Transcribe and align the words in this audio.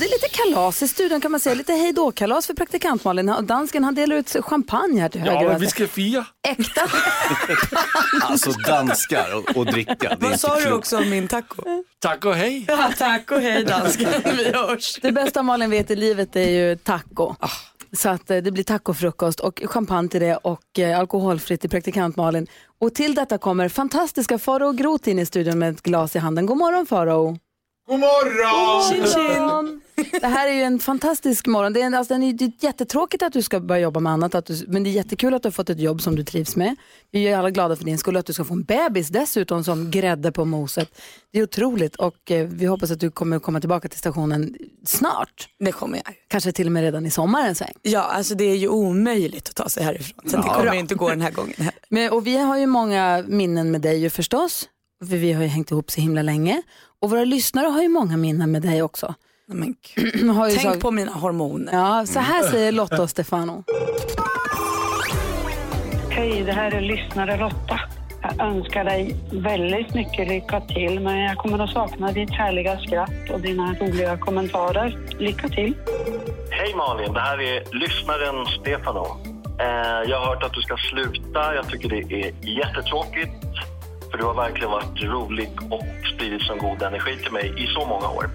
Det 0.00 0.06
är 0.06 0.10
lite 0.10 0.28
kalas 0.28 0.82
i 0.82 0.88
studion 0.88 1.20
kan 1.20 1.30
man 1.30 1.40
säga. 1.40 1.54
Lite 1.54 1.72
hej 1.72 1.94
kalas 2.14 2.46
för 2.46 2.54
praktikant 2.54 3.04
Malin. 3.04 3.28
Och 3.28 3.44
Dansken 3.44 3.84
han 3.84 3.94
delar 3.94 4.16
ut 4.16 4.36
champagne 4.40 5.00
här 5.00 5.08
till 5.08 5.20
höger. 5.20 5.42
Ja, 5.42 5.48
men 5.48 5.60
vi 5.60 5.66
ska 5.66 5.86
fira. 5.86 6.26
Äkta. 6.48 6.80
Alltså 8.22 8.50
danskar 8.50 9.34
och, 9.36 9.56
och 9.56 9.66
dricka. 9.66 10.16
Vad 10.20 10.40
sa 10.40 10.60
du 10.60 10.72
också 10.72 10.98
om 10.98 11.10
min 11.10 11.28
taco? 11.28 11.62
Tack 11.98 12.24
och 12.24 12.34
hej. 12.34 12.64
Ja, 12.68 12.92
tack 12.98 13.30
och 13.30 13.40
hej 13.40 13.64
dansken. 13.64 14.08
Vi 14.36 14.52
hörs. 14.52 14.98
Det 15.02 15.12
bästa 15.12 15.42
Malin 15.42 15.70
vet 15.70 15.90
i 15.90 15.96
livet 15.96 16.36
är 16.36 16.50
ju 16.50 16.76
taco. 16.76 17.34
Så 17.92 18.08
att 18.08 18.30
eh, 18.30 18.38
det 18.38 18.50
blir 18.50 18.64
tacofrukost 18.64 19.40
och 19.40 19.62
champagne 19.64 20.08
till 20.08 20.20
det 20.20 20.36
och 20.36 20.78
eh, 20.78 20.98
alkoholfritt 20.98 21.60
till 21.60 21.70
praktikant 21.70 22.16
Malin. 22.16 22.46
Och 22.80 22.94
till 22.94 23.14
detta 23.14 23.38
kommer 23.38 23.68
fantastiska 23.68 24.38
Faro 24.38 24.72
Groth 24.72 25.08
in 25.08 25.18
i 25.18 25.26
studion 25.26 25.58
med 25.58 25.74
ett 25.74 25.82
glas 25.82 26.16
i 26.16 26.18
handen. 26.18 26.46
God 26.46 26.56
morgon 26.58 26.86
Faro! 26.86 27.38
God 27.88 28.00
morgon! 28.00 28.92
Tjin, 28.92 29.06
tjin. 29.06 29.79
Det 30.20 30.26
här 30.26 30.48
är 30.48 30.52
ju 30.52 30.62
en 30.62 30.78
fantastisk 30.78 31.46
morgon. 31.46 31.72
Det 31.72 31.80
är, 31.82 31.86
en- 31.86 31.94
alltså, 31.94 32.18
det 32.18 32.44
är 32.44 32.52
jättetråkigt 32.64 33.22
att 33.22 33.32
du 33.32 33.42
ska 33.42 33.60
börja 33.60 33.80
jobba 33.82 34.00
med 34.00 34.12
annat, 34.12 34.34
att 34.34 34.46
du, 34.46 34.64
men 34.68 34.84
det 34.84 34.90
är 34.90 34.92
jättekul 34.92 35.34
att 35.34 35.42
du 35.42 35.46
har 35.46 35.52
fått 35.52 35.70
ett 35.70 35.80
jobb 35.80 36.02
som 36.02 36.16
du 36.16 36.24
trivs 36.24 36.56
med. 36.56 36.76
Vi 37.10 37.28
är 37.28 37.38
alla 37.38 37.50
glada 37.50 37.76
för 37.76 37.84
din 37.84 37.98
skull 37.98 38.16
att 38.16 38.26
du 38.26 38.32
ska 38.32 38.44
få 38.44 38.54
en 38.54 38.62
bebis 38.62 39.08
dessutom 39.08 39.64
som 39.64 39.90
grädde 39.90 40.32
på 40.32 40.44
moset. 40.44 41.00
Det 41.32 41.38
är 41.38 41.42
otroligt 41.42 41.96
och 41.96 42.30
eh, 42.30 42.46
vi 42.46 42.66
hoppas 42.66 42.90
att 42.90 43.00
du 43.00 43.10
kommer 43.10 43.38
komma 43.38 43.60
tillbaka 43.60 43.88
till 43.88 43.98
stationen 43.98 44.54
snart. 44.84 45.48
Det 45.58 45.72
kommer 45.72 45.96
jag. 46.04 46.14
Kanske 46.28 46.52
till 46.52 46.66
och 46.66 46.72
med 46.72 46.82
redan 46.82 47.06
i 47.06 47.10
sommar 47.10 47.48
en 47.48 47.54
sväng. 47.54 47.72
Ja, 47.82 48.00
alltså 48.02 48.34
det 48.34 48.44
är 48.44 48.56
ju 48.56 48.68
omöjligt 48.68 49.48
att 49.48 49.54
ta 49.54 49.68
sig 49.68 49.82
härifrån. 49.84 50.30
Så 50.30 50.36
det 50.36 50.42
kommer 50.42 50.74
inte 50.74 50.94
gå 50.94 51.08
den 51.08 51.20
här 51.20 51.30
gången 51.30 51.54
heller. 51.56 51.74
Men, 51.88 52.10
och 52.12 52.26
vi 52.26 52.36
har 52.36 52.58
ju 52.58 52.66
många 52.66 53.24
minnen 53.28 53.70
med 53.70 53.80
dig 53.80 53.98
ju 54.00 54.10
förstås. 54.10 54.68
För 55.08 55.16
vi 55.16 55.32
har 55.32 55.42
ju 55.42 55.48
hängt 55.48 55.70
ihop 55.70 55.90
så 55.90 56.00
himla 56.00 56.22
länge. 56.22 56.62
Och 57.02 57.10
våra 57.10 57.24
lyssnare 57.24 57.66
har 57.66 57.82
ju 57.82 57.88
många 57.88 58.16
minnen 58.16 58.50
med 58.52 58.62
dig 58.62 58.82
också. 58.82 59.14
Men 59.50 59.74
gud. 59.94 60.30
Har 60.36 60.48
ju 60.48 60.56
Tänk 60.56 60.74
så- 60.74 60.80
på 60.80 60.90
mina 60.90 61.12
hormoner. 61.12 61.72
Ja, 61.72 62.06
så 62.06 62.18
här 62.18 62.42
säger 62.42 62.72
Lotta 62.72 63.02
och 63.02 63.10
Stefano. 63.10 63.64
Hej, 66.10 66.42
det 66.46 66.52
här 66.52 66.70
är 66.74 66.80
lyssnare 66.80 67.36
Lotta. 67.36 67.80
Jag 68.22 68.40
önskar 68.46 68.84
dig 68.84 69.16
väldigt 69.32 69.94
mycket 69.94 70.28
lycka 70.28 70.60
till, 70.60 71.00
men 71.00 71.18
jag 71.18 71.36
kommer 71.36 71.58
att 71.58 71.70
sakna 71.70 72.12
ditt 72.12 72.30
härliga 72.30 72.78
skratt 72.78 73.30
och 73.32 73.40
dina 73.40 73.74
roliga 73.74 74.16
kommentarer. 74.16 74.98
Lycka 75.18 75.48
till! 75.48 75.74
Hej 76.50 76.74
Malin, 76.76 77.12
det 77.12 77.20
här 77.20 77.40
är 77.40 77.64
lyssnaren 77.80 78.46
Stefano. 78.60 79.06
Eh, 79.60 80.10
Jag 80.10 80.20
har 80.20 80.26
hört 80.26 80.42
att 80.42 80.52
du 80.52 80.60
ska 80.62 80.76
sluta. 80.76 81.54
Jag 81.54 81.68
tycker 81.68 81.88
det 81.88 81.96
är 82.22 82.32
jättetråkigt. 82.58 83.30
För 84.10 84.18
du 84.18 84.24
har 84.24 84.34
verkligen 84.34 84.70
varit 84.70 85.02
rolig 85.02 85.50
och 85.70 85.84
spridit 86.14 86.42
sån 86.42 86.58
god 86.58 86.82
energi 86.82 87.16
till 87.22 87.32
mig 87.32 87.52
i 87.56 87.66
så 87.66 87.86
många 87.86 88.08
år. 88.08 88.30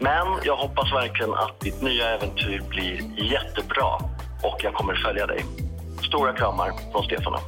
Men 0.00 0.26
jag 0.44 0.56
hoppas 0.56 0.92
verkligen 0.92 1.34
att 1.34 1.60
ditt 1.60 1.82
nya 1.82 2.08
äventyr 2.08 2.62
blir 2.68 3.00
jättebra 3.32 3.94
och 4.42 4.56
jag 4.64 4.74
kommer 4.74 4.94
följa 4.94 5.26
dig. 5.26 5.44
Stora 6.08 6.32
kramar 6.32 6.72
från 6.92 7.04
Stefano. 7.04 7.38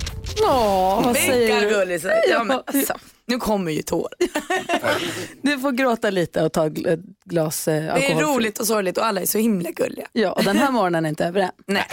Åh, 0.42 1.02
vad 1.04 1.16
säger 1.16 1.60
du? 1.60 1.68
gullisar. 1.68 2.12
Ja, 2.30 2.44
men 2.44 2.60
alltså, 2.66 2.94
nu 3.26 3.36
kommer 3.38 3.72
ju 3.72 3.82
tår. 3.82 4.08
Du 5.42 5.58
får 5.58 5.72
gråta 5.72 6.10
lite 6.10 6.42
och 6.44 6.52
ta 6.52 6.66
ett 6.66 7.00
glas 7.24 7.68
eh, 7.68 7.94
Det 7.94 8.12
är 8.12 8.20
roligt 8.20 8.58
och 8.58 8.66
sorgligt 8.66 8.98
och 8.98 9.06
alla 9.06 9.20
är 9.20 9.26
så 9.26 9.38
himla 9.38 9.70
gulliga. 9.70 10.06
Ja, 10.12 10.32
och 10.32 10.44
den 10.44 10.56
här 10.56 10.70
morgonen 10.70 11.04
är 11.04 11.08
inte 11.08 11.24
över 11.24 11.40
än. 11.40 11.50
Nej. 11.66 11.84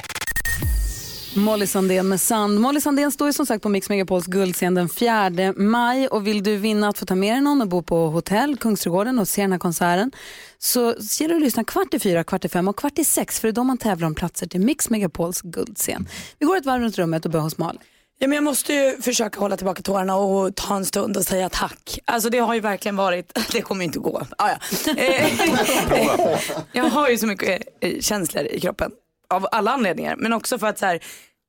Molly 1.35 1.67
Sandén 1.67 2.07
med 2.07 2.21
Sand. 2.21 2.59
Molly 2.59 2.81
Sandén 2.81 3.11
står 3.11 3.27
ju 3.27 3.33
som 3.33 3.45
sagt 3.45 3.63
på 3.63 3.69
Mix 3.69 3.89
Megapols 3.89 4.25
guldscen 4.25 4.75
den 4.75 4.89
4 4.89 5.53
maj 5.57 6.07
och 6.07 6.27
vill 6.27 6.43
du 6.43 6.55
vinna 6.55 6.89
att 6.89 6.97
få 6.97 7.05
ta 7.05 7.15
med 7.15 7.33
dig 7.33 7.41
någon 7.41 7.61
och 7.61 7.67
bo 7.67 7.81
på 7.81 8.09
hotell, 8.09 8.57
Kungsträdgården 8.57 9.19
och 9.19 9.27
se 9.27 9.41
den 9.41 9.51
här 9.51 9.59
konserten 9.59 10.11
så 10.57 10.79
gäller 11.19 11.33
det 11.33 11.35
att 11.35 11.41
lyssna 11.41 11.63
kvart 11.63 11.93
i 11.93 11.99
fyra, 11.99 12.23
kvart 12.23 12.45
i 12.45 12.49
fem 12.49 12.67
och 12.67 12.75
kvart 12.75 12.99
i 12.99 13.03
sex 13.03 13.39
för 13.39 13.47
det 13.47 13.51
är 13.51 13.55
då 13.55 13.63
man 13.63 13.77
tävlar 13.77 14.07
om 14.07 14.15
platser 14.15 14.47
till 14.47 14.61
Mix 14.61 14.89
Megapols 14.89 15.41
guldscen. 15.41 16.07
Vi 16.39 16.45
går 16.45 16.57
ett 16.57 16.65
varv 16.65 16.81
runt 16.81 16.97
rummet 16.97 17.25
och 17.25 17.31
börjar 17.31 17.43
hos 17.43 17.57
Malin. 17.57 17.81
Ja, 18.19 18.27
men 18.27 18.35
jag 18.35 18.43
måste 18.43 18.73
ju 18.73 19.01
försöka 19.01 19.39
hålla 19.39 19.57
tillbaka 19.57 19.81
tårarna 19.81 20.15
och 20.15 20.55
ta 20.55 20.75
en 20.75 20.85
stund 20.85 21.17
och 21.17 21.23
säga 21.23 21.49
tack. 21.49 21.99
Alltså 22.05 22.29
det 22.29 22.39
har 22.39 22.53
ju 22.53 22.59
verkligen 22.59 22.95
varit, 22.95 23.37
det 23.51 23.61
kommer 23.61 23.81
ju 23.81 23.85
inte 23.85 23.99
gå. 23.99 24.21
Ah, 24.37 24.49
ja. 24.49 24.57
Eh, 24.97 25.31
jag 26.71 26.83
har 26.83 27.09
ju 27.09 27.17
så 27.17 27.27
mycket 27.27 27.61
eh, 27.81 27.99
känslor 27.99 28.45
i 28.45 28.59
kroppen 28.59 28.91
av 29.31 29.47
alla 29.51 29.71
anledningar. 29.71 30.15
Men 30.15 30.33
också 30.33 30.59
för 30.59 30.67
att 30.67 30.79
så 30.79 30.85
här, 30.85 31.03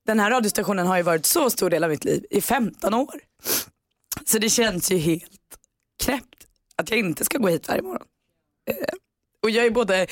den 0.06 0.20
här 0.20 0.30
radiostationen 0.30 0.86
har 0.86 0.96
ju 0.96 1.02
varit 1.02 1.26
så 1.26 1.50
stor 1.50 1.70
del 1.70 1.84
av 1.84 1.90
mitt 1.90 2.04
liv 2.04 2.26
i 2.30 2.40
15 2.40 2.94
år. 2.94 3.20
Så 4.24 4.38
det 4.38 4.50
känns 4.50 4.90
ju 4.90 4.98
helt 4.98 5.58
knäppt 6.04 6.46
att 6.76 6.90
jag 6.90 6.98
inte 6.98 7.24
ska 7.24 7.38
gå 7.38 7.48
hit 7.48 7.68
varje 7.68 7.82
morgon. 7.82 8.06
Eh, 8.70 8.94
och 9.42 9.50
jag 9.50 9.66
är 9.66 9.70
både 9.70 10.06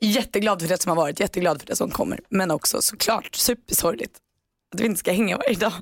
jätteglad 0.00 0.60
för 0.60 0.68
det 0.68 0.82
som 0.82 0.90
har 0.90 0.96
varit, 0.96 1.20
jätteglad 1.20 1.60
för 1.60 1.66
det 1.66 1.76
som 1.76 1.90
kommer. 1.90 2.20
Men 2.28 2.50
också 2.50 2.82
såklart 2.82 3.34
supersorgligt 3.34 4.16
att 4.74 4.80
vi 4.80 4.86
inte 4.86 4.98
ska 4.98 5.12
hänga 5.12 5.36
varje 5.36 5.54
dag. 5.54 5.72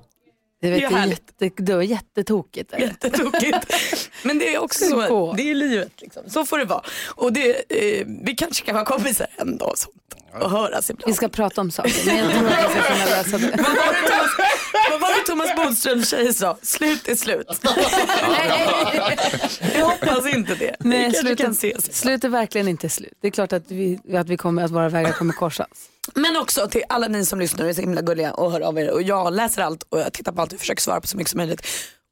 Det, 0.64 0.70
vet, 0.70 0.80
Det 0.80 0.86
är 0.86 0.91
härligt. 0.98 1.22
jätte, 1.41 1.62
det 1.62 1.75
var 1.75 1.82
jättetokigt. 1.82 2.72
är 2.72 2.78
det? 2.78 2.84
Jättetokigt. 2.84 3.66
Men 4.22 4.38
det 4.38 4.54
är 4.54 4.58
också 4.62 4.84
så, 4.84 5.32
det 5.36 5.50
är 5.50 5.54
livet 5.54 5.92
liksom. 6.00 6.22
Så 6.26 6.44
får 6.47 6.58
det 6.58 6.64
vara. 6.64 6.82
Och 7.06 7.32
det, 7.32 7.50
eh, 7.69 8.06
vi 8.25 8.34
kanske 8.34 8.64
kan 8.64 8.74
vara 8.74 8.84
kompisar 8.84 9.26
en 9.36 9.58
dag 9.58 9.70
och 9.70 9.78
sånt. 9.78 9.94
Och 10.41 10.50
höras 10.50 10.91
ibland. 10.91 11.10
Vi 11.10 11.14
ska 11.14 11.28
prata 11.28 11.60
om 11.60 11.70
saker, 11.70 12.06
men 12.06 12.16
jag 12.16 12.30
tror 12.32 12.47
att 12.48 12.58
vi 12.76 12.80
ska 12.80 12.82
kunna 12.92 13.04
lösa 13.04 13.38
det. 13.38 13.56
Vad 13.62 13.76
var 13.76 13.92
det 14.03 14.08
Thomas, 14.08 14.30
vad 14.90 15.00
var 15.00 15.20
det 15.20 15.26
Thomas 15.26 15.56
Bodströms 15.56 16.10
tjej 16.10 16.34
sa? 16.34 16.56
Slut 16.62 17.08
är 17.08 17.14
slut. 17.16 17.46
jag 19.74 19.84
hoppas 19.84 20.34
inte 20.34 20.54
det. 20.54 20.76
vi 20.80 20.88
Nej, 20.88 21.02
kanske 21.04 21.20
slut, 21.20 21.38
kan 21.38 21.50
ses. 21.50 21.96
slut 22.00 22.24
är 22.24 22.28
verkligen 22.28 22.68
inte 22.68 22.88
slut. 22.88 23.12
Det 23.20 23.26
är 23.26 23.30
klart 23.32 23.52
att, 23.52 23.70
vi, 23.70 23.98
att, 24.14 24.28
vi 24.28 24.36
kommer, 24.36 24.64
att 24.64 24.70
våra 24.70 24.88
vägar 24.88 25.12
kommer 25.12 25.32
korsas. 25.32 25.68
Men 26.14 26.36
också 26.36 26.68
till 26.68 26.82
alla 26.88 27.08
ni 27.08 27.24
som 27.24 27.38
lyssnar 27.40 27.64
och 27.64 27.70
är 27.70 27.74
så 27.74 27.80
himla 27.80 28.00
gulliga 28.02 28.34
och 28.34 28.52
hör 28.52 28.60
av 28.60 28.78
er. 28.78 28.90
Och 28.90 29.02
jag 29.02 29.34
läser 29.34 29.62
allt 29.62 29.82
och 29.88 30.00
jag 30.00 30.12
tittar 30.12 30.32
på 30.32 30.40
allt 30.42 30.52
och 30.52 30.58
försöker 30.60 30.82
svara 30.82 31.00
på 31.00 31.06
så 31.06 31.16
mycket 31.16 31.30
som 31.30 31.38
möjligt. 31.38 31.60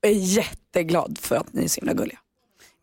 Och 0.02 0.08
är 0.08 0.12
jätteglad 0.12 1.18
för 1.22 1.36
att 1.36 1.52
ni 1.52 1.64
är 1.64 1.68
så 1.68 1.80
himla 1.80 1.92
gulliga. 1.92 2.18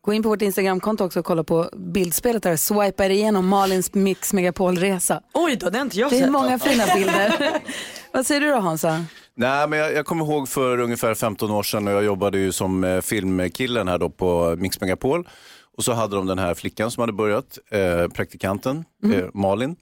Gå 0.02 0.12
in 0.12 0.22
på 0.22 0.28
vårt 0.28 0.42
Instagramkonto 0.42 1.04
också 1.04 1.18
och 1.20 1.26
kolla 1.26 1.44
på 1.44 1.70
bildspelet 1.76 2.42
där. 2.42 2.56
Swipar 2.56 3.10
igenom 3.10 3.48
Malins 3.48 3.94
Mix 3.94 4.32
Megapol-resa. 4.32 5.20
Oj 5.34 5.56
då, 5.56 5.70
det 5.70 5.78
har 5.78 5.84
inte 5.84 5.98
jag 5.98 6.10
Det 6.10 6.16
är 6.16 6.20
sett. 6.20 6.30
många 6.30 6.58
fina 6.58 6.86
bilder. 6.94 7.60
Vad 8.12 8.26
säger 8.26 8.40
du 8.40 8.50
då 8.50 8.56
Hansa? 8.58 9.04
Nej, 9.34 9.68
men 9.68 9.78
jag, 9.78 9.92
jag 9.92 10.06
kommer 10.06 10.24
ihåg 10.24 10.48
för 10.48 10.78
ungefär 10.78 11.14
15 11.14 11.50
år 11.50 11.62
sedan 11.62 11.88
och 11.88 11.94
jag 11.94 12.04
jobbade 12.04 12.38
ju 12.38 12.52
som 12.52 12.84
eh, 12.84 13.00
filmkillen 13.00 13.88
här 13.88 13.98
då 13.98 14.10
på 14.10 14.56
Mix 14.58 14.80
Megapol. 14.80 15.28
Och 15.76 15.84
så 15.84 15.92
hade 15.92 16.16
de 16.16 16.26
den 16.26 16.38
här 16.38 16.54
flickan 16.54 16.90
som 16.90 17.00
hade 17.00 17.12
börjat, 17.12 17.58
eh, 17.70 18.08
praktikanten 18.08 18.84
eh, 19.14 19.24
Malin. 19.34 19.76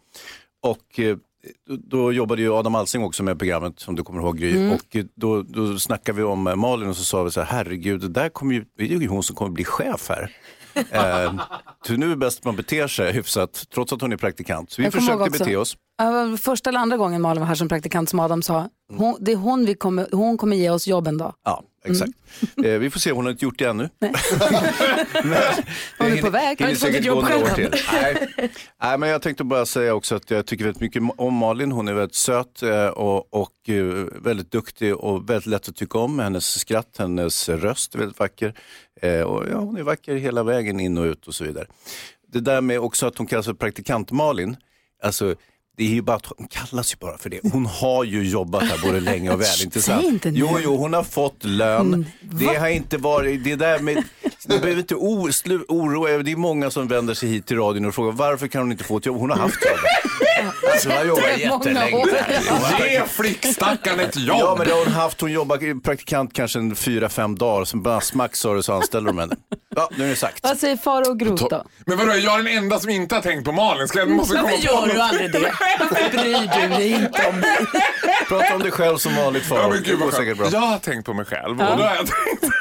Och 0.62 1.00
eh, 1.00 1.16
då, 1.66 2.12
jobbade 2.12 2.42
ju 2.42 2.52
Adam 2.52 2.74
Alsing 2.74 3.02
också 3.04 3.22
med 3.22 3.38
programmet 3.38 3.80
som 3.80 3.94
du 3.96 4.02
kommer 4.02 4.20
ihåg 4.20 4.38
Gry. 4.38 4.70
Och 4.70 4.96
eh, 4.96 5.04
då, 5.14 5.42
då 5.42 5.78
snackade 5.78 6.16
vi 6.18 6.22
om 6.24 6.42
Malin 6.56 6.88
och 6.88 6.96
så 6.96 7.04
sa 7.04 7.22
vi 7.22 7.30
så 7.30 7.40
här, 7.40 7.56
herregud, 7.56 8.00
det 8.00 8.08
där 8.08 8.28
kommer 8.28 8.54
ju, 8.54 8.64
det 8.76 8.84
är 8.84 8.88
ju 8.88 9.08
hon 9.08 9.22
som 9.22 9.36
kommer 9.36 9.50
bli 9.50 9.64
chef 9.64 10.08
här. 10.08 10.36
Eh, 10.90 11.32
nu 11.88 12.06
är 12.06 12.10
det 12.10 12.16
bäst 12.16 12.44
man 12.44 12.56
beter 12.56 12.86
sig 12.88 13.12
hyfsat, 13.12 13.64
trots 13.74 13.92
att 13.92 14.00
hon 14.00 14.12
är 14.12 14.16
praktikant. 14.16 14.70
Så 14.70 14.82
vi 14.82 14.84
Jag 14.86 14.92
kommer 14.92 15.10
ihåg 15.10 15.18
försökte 15.18 15.30
också- 15.34 15.44
bete 15.44 15.56
oss. 15.56 15.76
Ja, 16.00 16.36
Första 16.40 16.70
eller 16.70 16.80
andra 16.80 16.96
gången 16.96 17.22
Malin 17.22 17.40
var 17.40 17.46
här 17.48 17.54
som 17.54 17.68
praktikant 17.68 18.08
som 18.08 18.20
Adam 18.20 18.42
sa. 18.42 18.68
Hon, 18.96 19.16
det 19.20 19.32
är 19.32 19.36
hon, 19.36 19.66
vi 19.66 19.74
kommer, 19.74 20.08
hon 20.12 20.38
kommer 20.38 20.56
ge 20.56 20.70
oss 20.70 20.86
jobb 20.86 21.06
en 21.08 21.18
dag. 21.18 21.34
Ja, 21.44 21.62
exakt. 21.84 22.10
Eh, 22.64 22.72
vi 22.72 22.90
får 22.90 23.00
se, 23.00 23.12
hon 23.12 23.24
har 23.24 23.32
inte 23.32 23.44
gjort 23.44 23.58
det 23.58 23.64
ännu. 23.64 23.88
men, 23.98 24.12
Hon 25.98 26.12
är 26.12 26.22
på 26.22 26.30
väg. 26.30 26.60
Har 26.62 26.68
inte 26.68 26.80
fått 26.80 26.90
ett 26.94 27.04
jobb 27.04 27.24
själv 27.24 27.46
till. 27.54 27.74
Nej. 27.92 28.28
Nej, 28.82 28.98
men 28.98 29.08
jag 29.08 29.22
tänkte 29.22 29.44
bara 29.44 29.66
säga 29.66 29.94
också 29.94 30.14
att 30.16 30.30
jag 30.30 30.46
tycker 30.46 30.64
väldigt 30.64 30.80
mycket 30.80 31.02
om 31.16 31.34
Malin. 31.34 31.72
Hon 31.72 31.88
är 31.88 31.92
väldigt 31.92 32.14
söt 32.14 32.62
eh, 32.62 32.86
och, 32.86 33.34
och 33.34 33.68
eh, 33.68 34.06
väldigt 34.22 34.50
duktig 34.52 34.96
och 34.96 35.30
väldigt 35.30 35.46
lätt 35.46 35.68
att 35.68 35.76
tycka 35.76 35.98
om. 35.98 36.18
Hennes 36.18 36.58
skratt, 36.60 36.96
hennes 36.98 37.48
röst 37.48 37.94
är 37.94 37.98
väldigt 37.98 38.18
vacker. 38.18 38.54
Eh, 39.02 39.20
Och 39.20 39.44
ja, 39.50 39.58
hon 39.58 39.76
är 39.76 39.82
vacker 39.82 40.14
hela 40.14 40.42
vägen 40.42 40.80
in 40.80 40.98
och 40.98 41.04
ut 41.04 41.26
och 41.28 41.34
så 41.34 41.44
vidare. 41.44 41.66
Det 42.32 42.40
där 42.40 42.60
med 42.60 42.80
också 42.80 43.06
att 43.06 43.18
hon 43.18 43.26
kallas 43.26 43.46
för 43.46 43.54
praktikant 43.54 44.10
Malin, 44.10 44.56
alltså 45.02 45.34
det 45.76 45.84
är 45.84 45.88
ju 45.88 46.02
bara 46.02 46.16
att 46.16 46.26
hon 46.26 46.48
kallas 46.48 46.92
ju 46.92 46.96
bara 47.00 47.18
för 47.18 47.30
det. 47.30 47.40
Hon 47.52 47.66
har 47.66 48.04
ju 48.04 48.28
jobbat 48.28 48.62
här 48.62 48.78
både 48.82 49.00
länge 49.00 49.30
och 49.30 49.40
väl. 49.40 49.62
Inte 49.64 49.82
sant? 49.82 50.04
Inte 50.04 50.30
nu. 50.30 50.38
Jo, 50.38 50.58
jo, 50.64 50.76
hon 50.76 50.92
har 50.94 51.02
fått 51.02 51.44
lön. 51.44 51.86
Mm, 51.94 52.04
det 52.20 52.54
har 52.54 52.68
inte 52.68 52.98
varit, 52.98 53.44
det 53.44 53.56
där 53.56 53.78
med, 53.78 54.04
du 54.46 54.58
behöver 54.58 54.78
inte 54.80 54.94
oroa 54.94 56.10
er. 56.10 56.18
Det 56.22 56.32
är 56.32 56.36
många 56.36 56.70
som 56.70 56.88
vänder 56.88 57.14
sig 57.14 57.28
hit 57.28 57.46
till 57.46 57.56
radion 57.56 57.84
och 57.84 57.94
frågar 57.94 58.12
varför 58.12 58.48
kan 58.48 58.62
hon 58.62 58.72
inte 58.72 58.84
få 58.84 58.96
ett 58.96 59.06
jobb? 59.06 59.16
Hon 59.16 59.30
har 59.30 59.36
haft 59.36 59.64
jobb. 59.64 59.78
Alltså, 60.72 60.88
hon 60.88 60.98
har 60.98 61.04
jobbat 61.04 61.38
jättelänge. 61.38 62.04
Ge 62.90 63.02
flickstackaren 63.08 64.00
ett 64.00 64.16
jobb. 64.16 64.38
Ja, 64.40 64.54
men 64.58 64.66
det 64.66 64.72
har 64.72 64.84
hon 64.84 64.92
haft. 64.92 65.20
Hon 65.20 65.32
jobbar 65.32 65.80
praktikant 65.80 66.32
kanske 66.34 66.58
en 66.58 66.76
fyra, 66.76 67.08
fem 67.08 67.38
dagar. 67.38 67.64
Som 67.64 67.82
bara 67.82 68.00
smack 68.00 68.36
sa 68.36 68.54
det 68.54 68.62
så 68.62 68.72
anställde 68.72 69.08
de 69.10 69.18
henne. 69.18 69.36
Ja, 69.76 69.88
nu 69.96 70.04
är 70.04 70.08
det 70.08 70.16
sagt. 70.16 70.40
Vad 70.42 70.58
säger 70.58 70.76
Faro 70.76 71.10
och 71.10 71.18
Groth 71.20 71.44
då? 71.50 71.64
Men 71.86 71.98
vadå, 71.98 72.14
jag 72.14 72.34
är 72.40 72.42
den 72.42 72.46
enda 72.56 72.80
som 72.80 72.90
inte 72.90 73.14
har 73.14 73.22
tänkt 73.22 73.44
på 73.44 73.52
Malin. 73.52 73.88
Ska 73.88 73.98
jag 73.98 74.10
måste 74.10 74.36
komma 74.36 74.48
Varför 74.50 74.64
gör 74.66 74.86
du 74.94 75.00
aldrig 75.00 75.32
det? 75.32 75.52
Varför 75.78 76.18
bryr 76.18 76.60
du 76.62 76.68
dig 76.68 76.90
inte 76.90 77.28
om 77.28 77.40
mig? 77.40 77.56
Prata 78.28 78.54
om 78.54 78.60
dig 78.62 78.70
själv 78.70 78.96
som 78.96 79.14
vanligt 79.16 79.44
Ja, 79.50 79.56
Farao. 79.56 79.68
men 79.70 79.82
det 79.82 79.88
gud 79.88 79.98
går 79.98 80.04
vad 80.06 80.14
säkert 80.14 80.38
bra. 80.38 80.48
Jag 80.52 80.60
har 80.60 80.78
tänkt 80.78 81.06
på 81.06 81.14
mig 81.14 81.24
själv. 81.24 81.50
Och 81.60 81.76
då 81.76 81.82
har 81.82 81.94
jag 81.94 82.06
tänkt... 82.06 82.54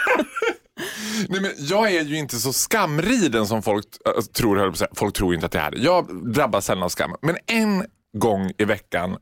Nej, 1.29 1.41
men 1.41 1.51
jag 1.57 1.91
är 1.91 2.03
ju 2.03 2.17
inte 2.17 2.35
så 2.35 2.53
skamriden 2.53 3.47
som 3.47 3.63
folk 3.63 3.85
äh, 4.05 4.21
tror. 4.21 4.57
höll 4.57 4.71
på 4.71 4.77
säga. 4.77 4.89
Folk 4.95 5.15
tror 5.15 5.33
inte 5.33 5.45
att 5.45 5.53
jag 5.53 5.63
är 5.63 5.71
det. 5.71 5.77
Jag 5.77 6.33
drabbas 6.33 6.65
sällan 6.65 6.83
av 6.83 6.89
skam. 6.89 7.15
Men 7.21 7.37
en 7.45 7.85
gång 8.17 8.51
i 8.57 8.65
veckan 8.65 9.17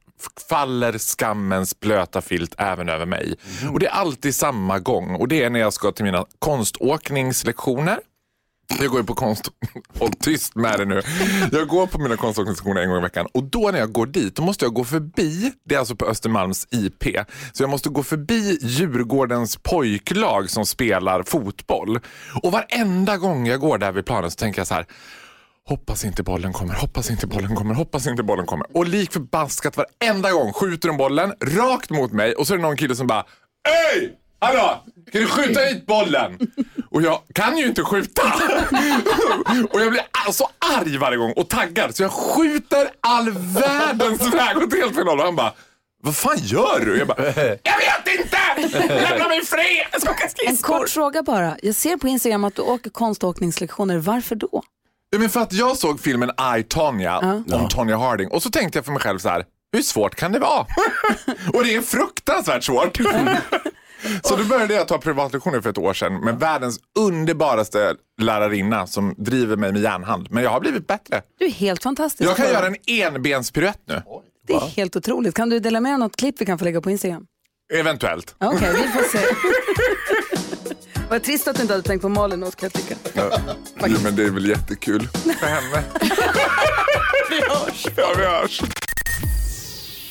faller 0.49 0.97
skammens 0.97 1.79
blöta 1.79 2.21
filt 2.21 2.55
även 2.57 2.89
över 2.89 3.05
mig. 3.05 3.35
Och 3.73 3.79
det 3.79 3.85
är 3.85 3.91
alltid 3.91 4.35
samma 4.35 4.79
gång. 4.79 5.15
Och 5.15 5.27
det 5.27 5.43
är 5.43 5.49
när 5.49 5.59
jag 5.59 5.73
ska 5.73 5.91
till 5.91 6.05
mina 6.05 6.25
konståkningslektioner. 6.39 7.99
Jag 8.67 8.89
går 8.89 8.99
ju 8.99 9.05
på 9.05 9.13
konst... 9.13 9.49
Håll 9.99 10.11
tyst 10.11 10.55
med 10.55 10.79
det 10.79 10.85
nu. 10.85 11.01
Jag 11.51 11.67
går 11.67 11.87
på 11.87 11.99
mina 11.99 12.17
konstorganisationer 12.17 12.81
en 12.81 12.89
gång 12.89 12.97
i 12.97 13.01
veckan 13.01 13.27
och 13.33 13.43
då 13.43 13.71
när 13.71 13.79
jag 13.79 13.91
går 13.91 14.05
dit 14.05 14.35
då 14.35 14.43
måste 14.43 14.65
jag 14.65 14.73
gå 14.73 14.83
förbi, 14.83 15.51
det 15.65 15.75
är 15.75 15.79
alltså 15.79 15.95
på 15.95 16.05
Östermalms 16.05 16.67
IP, 16.71 17.03
så 17.53 17.63
jag 17.63 17.69
måste 17.69 17.89
gå 17.89 18.03
förbi 18.03 18.57
Djurgårdens 18.61 19.57
pojklag 19.57 20.49
som 20.49 20.65
spelar 20.65 21.23
fotboll. 21.23 21.99
Och 22.43 22.51
varenda 22.51 23.17
gång 23.17 23.47
jag 23.47 23.59
går 23.59 23.77
där 23.77 23.91
vid 23.91 24.05
planen 24.05 24.31
så 24.31 24.35
tänker 24.35 24.59
jag 24.59 24.67
så 24.67 24.73
här 24.73 24.85
Hoppas 25.67 26.05
inte 26.05 26.23
bollen 26.23 26.53
kommer, 26.53 26.73
hoppas 26.73 27.09
inte 27.11 27.27
bollen 27.27 27.55
kommer, 27.55 27.73
hoppas 27.73 28.07
inte 28.07 28.23
bollen 28.23 28.45
kommer. 28.45 28.77
Och 28.77 28.87
lik 28.87 29.13
förbaskat 29.13 29.77
varenda 29.77 30.31
gång 30.31 30.53
skjuter 30.53 30.87
de 30.87 30.97
bollen 30.97 31.33
rakt 31.41 31.89
mot 31.89 32.11
mig 32.11 32.33
och 32.33 32.47
så 32.47 32.53
är 32.53 32.57
det 32.57 32.63
någon 32.63 32.77
kille 32.77 32.95
som 32.95 33.07
bara 33.07 33.25
Hej! 33.67 34.24
Hallå! 34.39 34.83
Kan 35.11 35.21
du 35.21 35.27
skjuta 35.27 35.59
hit 35.59 35.85
bollen? 35.85 36.37
Och 36.91 37.01
jag 37.01 37.21
kan 37.33 37.57
ju 37.57 37.65
inte 37.65 37.83
skjuta. 37.83 38.21
och 39.71 39.81
jag 39.81 39.89
blir 39.91 40.31
så 40.31 40.49
arg 40.77 40.97
varje 40.97 41.17
gång 41.17 41.31
och 41.35 41.49
taggad 41.49 41.95
så 41.95 42.03
jag 42.03 42.11
skjuter 42.11 42.89
all 43.01 43.29
världens 43.31 44.33
väg 44.33 44.57
åt 44.57 44.73
helt 44.73 44.95
fel 44.95 45.07
håll. 45.07 45.19
Och 45.19 45.25
han 45.25 45.35
bara 45.35 45.53
vad 46.03 46.15
fan 46.15 46.37
gör 46.37 46.79
du? 46.85 46.97
Jag 46.97 47.07
bara, 47.07 47.23
jag 47.25 47.33
vet 47.33 48.19
inte! 48.19 48.37
Lämna 48.87 49.27
mig 49.27 49.45
fri! 49.45 49.85
Jag 49.91 50.01
ska 50.01 50.11
åka 50.11 50.23
En 50.23 50.29
skridskor. 50.29 50.77
kort 50.79 50.89
fråga 50.89 51.23
bara. 51.23 51.57
Jag 51.61 51.75
ser 51.75 51.97
på 51.97 52.07
Instagram 52.07 52.43
att 52.43 52.55
du 52.55 52.61
åker 52.61 52.89
konståkningslektioner. 52.89 53.97
Varför 53.97 54.35
då? 54.35 54.63
Ja, 55.09 55.19
men 55.19 55.29
för 55.29 55.39
att 55.39 55.53
jag 55.53 55.77
såg 55.77 55.99
filmen 55.99 56.31
I, 56.59 56.63
Tonya 56.63 57.19
om 57.53 57.67
Tonya 57.69 57.97
Harding 57.97 58.29
och 58.31 58.43
så 58.43 58.49
tänkte 58.49 58.77
jag 58.77 58.85
för 58.85 58.91
mig 58.91 59.01
själv 59.01 59.19
så 59.19 59.29
här, 59.29 59.45
hur 59.71 59.81
svårt 59.81 60.15
kan 60.15 60.31
det 60.31 60.39
vara? 60.39 60.65
och 61.53 61.63
det 61.63 61.75
är 61.75 61.81
fruktansvärt 61.81 62.63
svårt. 62.63 62.97
så 64.23 64.35
då 64.35 64.43
började 64.43 64.73
jag 64.73 64.87
ta 64.87 64.97
privatlektioner 64.97 65.61
för 65.61 65.69
ett 65.69 65.77
år 65.77 65.93
sedan 65.93 66.19
med 66.19 66.39
världens 66.39 66.79
underbaraste 66.99 67.95
lärarinna 68.21 68.87
som 68.87 69.15
driver 69.17 69.55
mig 69.55 69.71
med 69.71 69.81
järnhand. 69.81 70.27
Men 70.31 70.43
jag 70.43 70.49
har 70.51 70.59
blivit 70.59 70.87
bättre. 70.87 71.21
Du 71.39 71.45
är 71.45 71.49
helt 71.51 71.83
fantastisk. 71.83 72.29
Jag 72.29 72.37
kan 72.37 72.47
göra 72.47 72.67
en 72.67 72.75
enbenspiruett 72.87 73.79
nu. 73.87 74.01
Det 74.47 74.53
är 74.53 74.59
helt 74.59 74.95
otroligt. 74.95 75.35
Kan 75.35 75.49
du 75.49 75.59
dela 75.59 75.79
med 75.81 75.89
dig 75.89 75.93
av 75.93 75.99
något 75.99 76.15
klipp 76.15 76.41
vi 76.41 76.45
kan 76.45 76.57
få 76.59 76.65
lägga 76.65 76.81
på 76.81 76.91
Instagram? 76.91 77.25
Eventuellt. 77.73 78.35
Okej, 78.39 78.73
vi 78.73 78.87
får 78.87 79.17
se. 79.17 79.25
Vad 81.09 81.23
trist 81.23 81.47
att 81.47 81.55
du 81.55 81.61
inte 81.61 81.73
hade 81.73 81.83
tänkt 81.83 82.01
på 82.01 82.09
Malin 82.09 82.39
då, 82.39 82.51
ska 82.51 82.65
jag 82.65 82.73
tycka. 82.73 82.95
Jo, 83.85 83.97
men 84.03 84.15
det 84.15 84.23
är 84.23 84.31
väl 84.31 84.49
jättekul 84.49 85.07
för 85.39 85.47
henne. 85.47 85.83
vi 87.29 87.35
hörs. 87.35 87.85
Ja, 87.97 88.13
vi 88.17 88.25
hörs. 88.25 88.61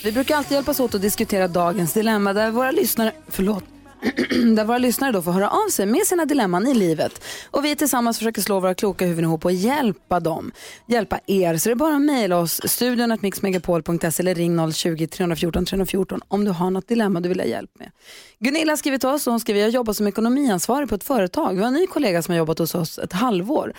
Vi 0.04 0.12
brukar 0.12 0.36
alltid 0.36 0.52
hjälpas 0.52 0.81
åt 0.81 0.94
att 0.94 1.02
diskutera 1.02 1.48
dagens 1.48 1.92
dilemma 1.92 2.32
där 2.32 2.50
våra 2.50 2.70
lyssnare, 2.70 3.12
förlåt, 3.28 3.64
där 4.56 4.64
våra 4.64 4.78
lyssnare 4.78 5.12
då 5.12 5.22
får 5.22 5.32
höra 5.32 5.48
av 5.48 5.68
sig 5.68 5.86
med 5.86 6.06
sina 6.06 6.24
dilemman 6.24 6.66
i 6.66 6.74
livet. 6.74 7.24
Och 7.50 7.64
vi 7.64 7.76
tillsammans 7.76 8.18
försöker 8.18 8.42
slå 8.42 8.60
våra 8.60 8.74
kloka 8.74 9.06
huvuden 9.06 9.24
ihop 9.24 9.44
och 9.44 9.52
hjälpa 9.52 10.20
dem. 10.20 10.52
Hjälpa 10.88 11.20
er. 11.26 11.56
Så 11.56 11.68
det 11.68 11.72
är 11.72 11.76
bara 11.76 11.94
att 11.94 12.02
mejla 12.02 12.38
oss, 12.38 12.60
studion 12.64 13.18
mixmegapol.se 13.20 14.22
eller 14.22 14.34
ring 14.34 14.58
020-314 14.58 15.64
314 15.64 16.20
om 16.28 16.44
du 16.44 16.50
har 16.50 16.70
något 16.70 16.88
dilemma 16.88 17.20
du 17.20 17.28
vill 17.28 17.40
ha 17.40 17.46
hjälp 17.46 17.70
med. 17.78 17.90
Gunilla 18.38 18.72
har 18.72 18.76
skrivit 18.76 19.00
till 19.00 19.08
oss 19.08 19.26
och 19.26 19.32
hon 19.32 19.40
skriver 19.40 19.60
jag 19.60 19.70
jobbar 19.70 19.92
som 19.92 20.06
ekonomiansvarig 20.06 20.88
på 20.88 20.94
ett 20.94 21.04
företag. 21.04 21.54
Vi 21.54 21.60
har 21.60 21.68
en 21.68 21.74
ny 21.74 21.86
kollega 21.86 22.22
som 22.22 22.32
har 22.32 22.38
jobbat 22.38 22.58
hos 22.58 22.74
oss 22.74 22.98
ett 22.98 23.12
halvår. 23.12 23.72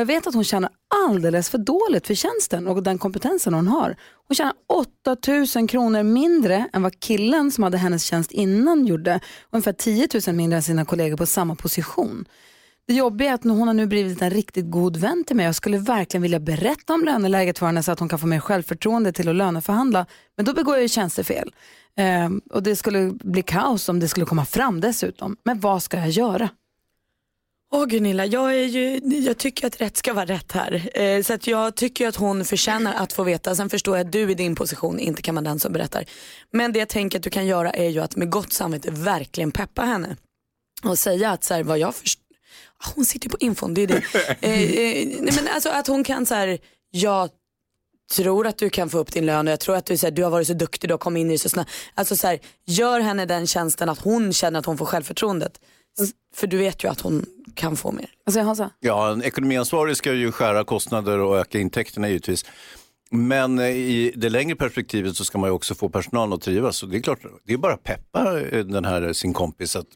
Och 0.00 0.02
jag 0.02 0.06
vet 0.06 0.26
att 0.26 0.34
hon 0.34 0.44
tjänar 0.44 0.70
alldeles 1.06 1.50
för 1.50 1.58
dåligt 1.58 2.06
för 2.06 2.14
tjänsten 2.14 2.66
och 2.66 2.82
den 2.82 2.98
kompetensen 2.98 3.54
hon 3.54 3.68
har. 3.68 3.96
Hon 4.28 4.34
tjänar 4.34 4.54
8000 4.68 5.66
kronor 5.66 6.02
mindre 6.02 6.68
än 6.72 6.82
vad 6.82 7.00
killen 7.00 7.50
som 7.50 7.64
hade 7.64 7.78
hennes 7.78 8.04
tjänst 8.04 8.32
innan 8.32 8.86
gjorde. 8.86 9.20
Och 9.42 9.54
ungefär 9.54 9.72
10 9.72 10.08
000 10.26 10.36
mindre 10.36 10.56
än 10.56 10.62
sina 10.62 10.84
kollegor 10.84 11.16
på 11.16 11.26
samma 11.26 11.54
position. 11.54 12.24
Det 12.86 12.94
jobbiga 12.94 13.30
är 13.30 13.34
att 13.34 13.44
hon 13.44 13.68
har 13.68 13.74
nu 13.74 13.86
blivit 13.86 14.22
en 14.22 14.30
riktigt 14.30 14.70
god 14.70 14.96
vän 14.96 15.24
till 15.24 15.36
mig. 15.36 15.46
Jag 15.46 15.54
skulle 15.54 15.78
verkligen 15.78 16.22
vilja 16.22 16.40
berätta 16.40 16.94
om 16.94 17.04
löneläget 17.04 17.58
för 17.58 17.66
henne 17.66 17.82
så 17.82 17.92
att 17.92 17.98
hon 17.98 18.08
kan 18.08 18.18
få 18.18 18.26
mer 18.26 18.40
självförtroende 18.40 19.12
till 19.12 19.28
att 19.28 19.36
löneförhandla. 19.36 20.06
Men 20.36 20.46
då 20.46 20.52
begår 20.52 20.74
jag 20.74 20.82
ju 20.82 20.88
tjänstefel. 20.88 21.54
Ehm, 21.96 22.40
och 22.50 22.62
det 22.62 22.76
skulle 22.76 23.12
bli 23.12 23.42
kaos 23.42 23.88
om 23.88 24.00
det 24.00 24.08
skulle 24.08 24.26
komma 24.26 24.44
fram 24.44 24.80
dessutom. 24.80 25.36
Men 25.44 25.60
vad 25.60 25.82
ska 25.82 25.96
jag 25.96 26.10
göra? 26.10 26.48
Åh 27.72 27.86
Gunilla, 27.86 28.26
jag, 28.26 28.54
är 28.54 28.64
ju, 28.64 29.00
jag 29.04 29.38
tycker 29.38 29.66
att 29.66 29.80
rätt 29.80 29.96
ska 29.96 30.12
vara 30.12 30.24
rätt 30.24 30.52
här. 30.52 30.98
Eh, 31.00 31.22
så 31.22 31.32
att 31.32 31.46
jag 31.46 31.74
tycker 31.74 32.08
att 32.08 32.16
hon 32.16 32.44
förtjänar 32.44 32.94
att 32.94 33.12
få 33.12 33.22
veta. 33.22 33.54
Sen 33.54 33.70
förstår 33.70 33.96
jag 33.96 34.06
att 34.06 34.12
du 34.12 34.30
i 34.30 34.34
din 34.34 34.54
position 34.54 34.98
inte 34.98 35.22
kan 35.22 35.34
vara 35.34 35.44
den 35.44 35.60
som 35.60 35.72
berättar. 35.72 36.04
Men 36.52 36.72
det 36.72 36.78
jag 36.78 36.88
tänker 36.88 37.18
att 37.18 37.22
du 37.22 37.30
kan 37.30 37.46
göra 37.46 37.70
är 37.70 37.88
ju 37.88 38.00
att 38.00 38.16
med 38.16 38.30
gott 38.30 38.52
samvete 38.52 38.90
verkligen 38.90 39.50
peppa 39.50 39.82
henne. 39.82 40.16
Och 40.84 40.98
säga 40.98 41.30
att 41.30 41.44
så 41.44 41.54
här, 41.54 41.62
vad 41.62 41.78
jag 41.78 41.94
förstår, 41.94 42.24
hon 42.94 43.04
sitter 43.04 43.26
ju 43.26 43.30
på 43.30 43.38
infon, 43.38 43.74
det 43.74 43.82
är 43.82 43.86
det. 43.86 44.02
Eh, 44.40 44.62
eh, 44.62 45.06
nej, 45.20 45.34
men 45.36 45.48
alltså 45.54 45.68
att 45.68 45.86
hon 45.86 46.04
kan 46.04 46.26
så 46.26 46.34
här, 46.34 46.58
jag 46.90 47.30
tror 48.16 48.46
att 48.46 48.58
du 48.58 48.70
kan 48.70 48.90
få 48.90 48.98
upp 48.98 49.12
din 49.12 49.26
lön 49.26 49.46
och 49.48 49.52
jag 49.52 49.60
tror 49.60 49.76
att 49.76 49.86
du, 49.86 49.96
så 49.96 50.06
här, 50.06 50.10
du 50.10 50.24
har 50.24 50.30
varit 50.30 50.46
så 50.46 50.54
duktig, 50.54 50.90
du 50.90 50.94
har 50.94 50.98
kommit 50.98 51.20
in 51.20 51.30
i 51.30 51.34
det 51.34 51.38
så 51.38 51.48
snabbt. 51.48 51.70
Alltså 51.94 52.16
så 52.16 52.26
här, 52.26 52.40
gör 52.66 53.00
henne 53.00 53.26
den 53.26 53.46
tjänsten 53.46 53.88
att 53.88 54.00
hon 54.00 54.32
känner 54.32 54.58
att 54.58 54.66
hon 54.66 54.78
får 54.78 54.86
självförtroendet. 54.86 55.60
För 56.34 56.46
du 56.46 56.56
vet 56.56 56.84
ju 56.84 56.88
att 56.88 57.00
hon 57.00 57.26
kan 57.54 57.76
få 57.76 57.92
mer. 57.92 58.10
Säger 58.30 58.46
Hansa? 58.46 58.70
Ja, 58.80 59.12
en 59.12 59.22
ekonomiansvarig 59.22 59.96
ska 59.96 60.12
ju 60.12 60.32
skära 60.32 60.64
kostnader 60.64 61.18
och 61.18 61.38
öka 61.38 61.58
intäkterna 61.58 62.08
givetvis. 62.08 62.44
Men 63.10 63.58
eh, 63.58 63.66
i 63.66 64.12
det 64.16 64.28
längre 64.28 64.56
perspektivet 64.56 65.16
så 65.16 65.24
ska 65.24 65.38
man 65.38 65.48
ju 65.48 65.54
också 65.54 65.74
få 65.74 65.88
personalen 65.88 66.32
att 66.32 66.42
trivas. 66.42 66.76
Så 66.76 66.86
det 66.86 66.96
är 66.96 67.02
klart, 67.02 67.18
det 67.44 67.52
är 67.52 67.56
bara 67.58 67.74
att 67.74 67.82
peppa 67.82 68.40
eh, 68.40 68.64
den 68.64 68.84
här 68.84 69.12
sin 69.12 69.32
kompis 69.32 69.76
att 69.76 69.86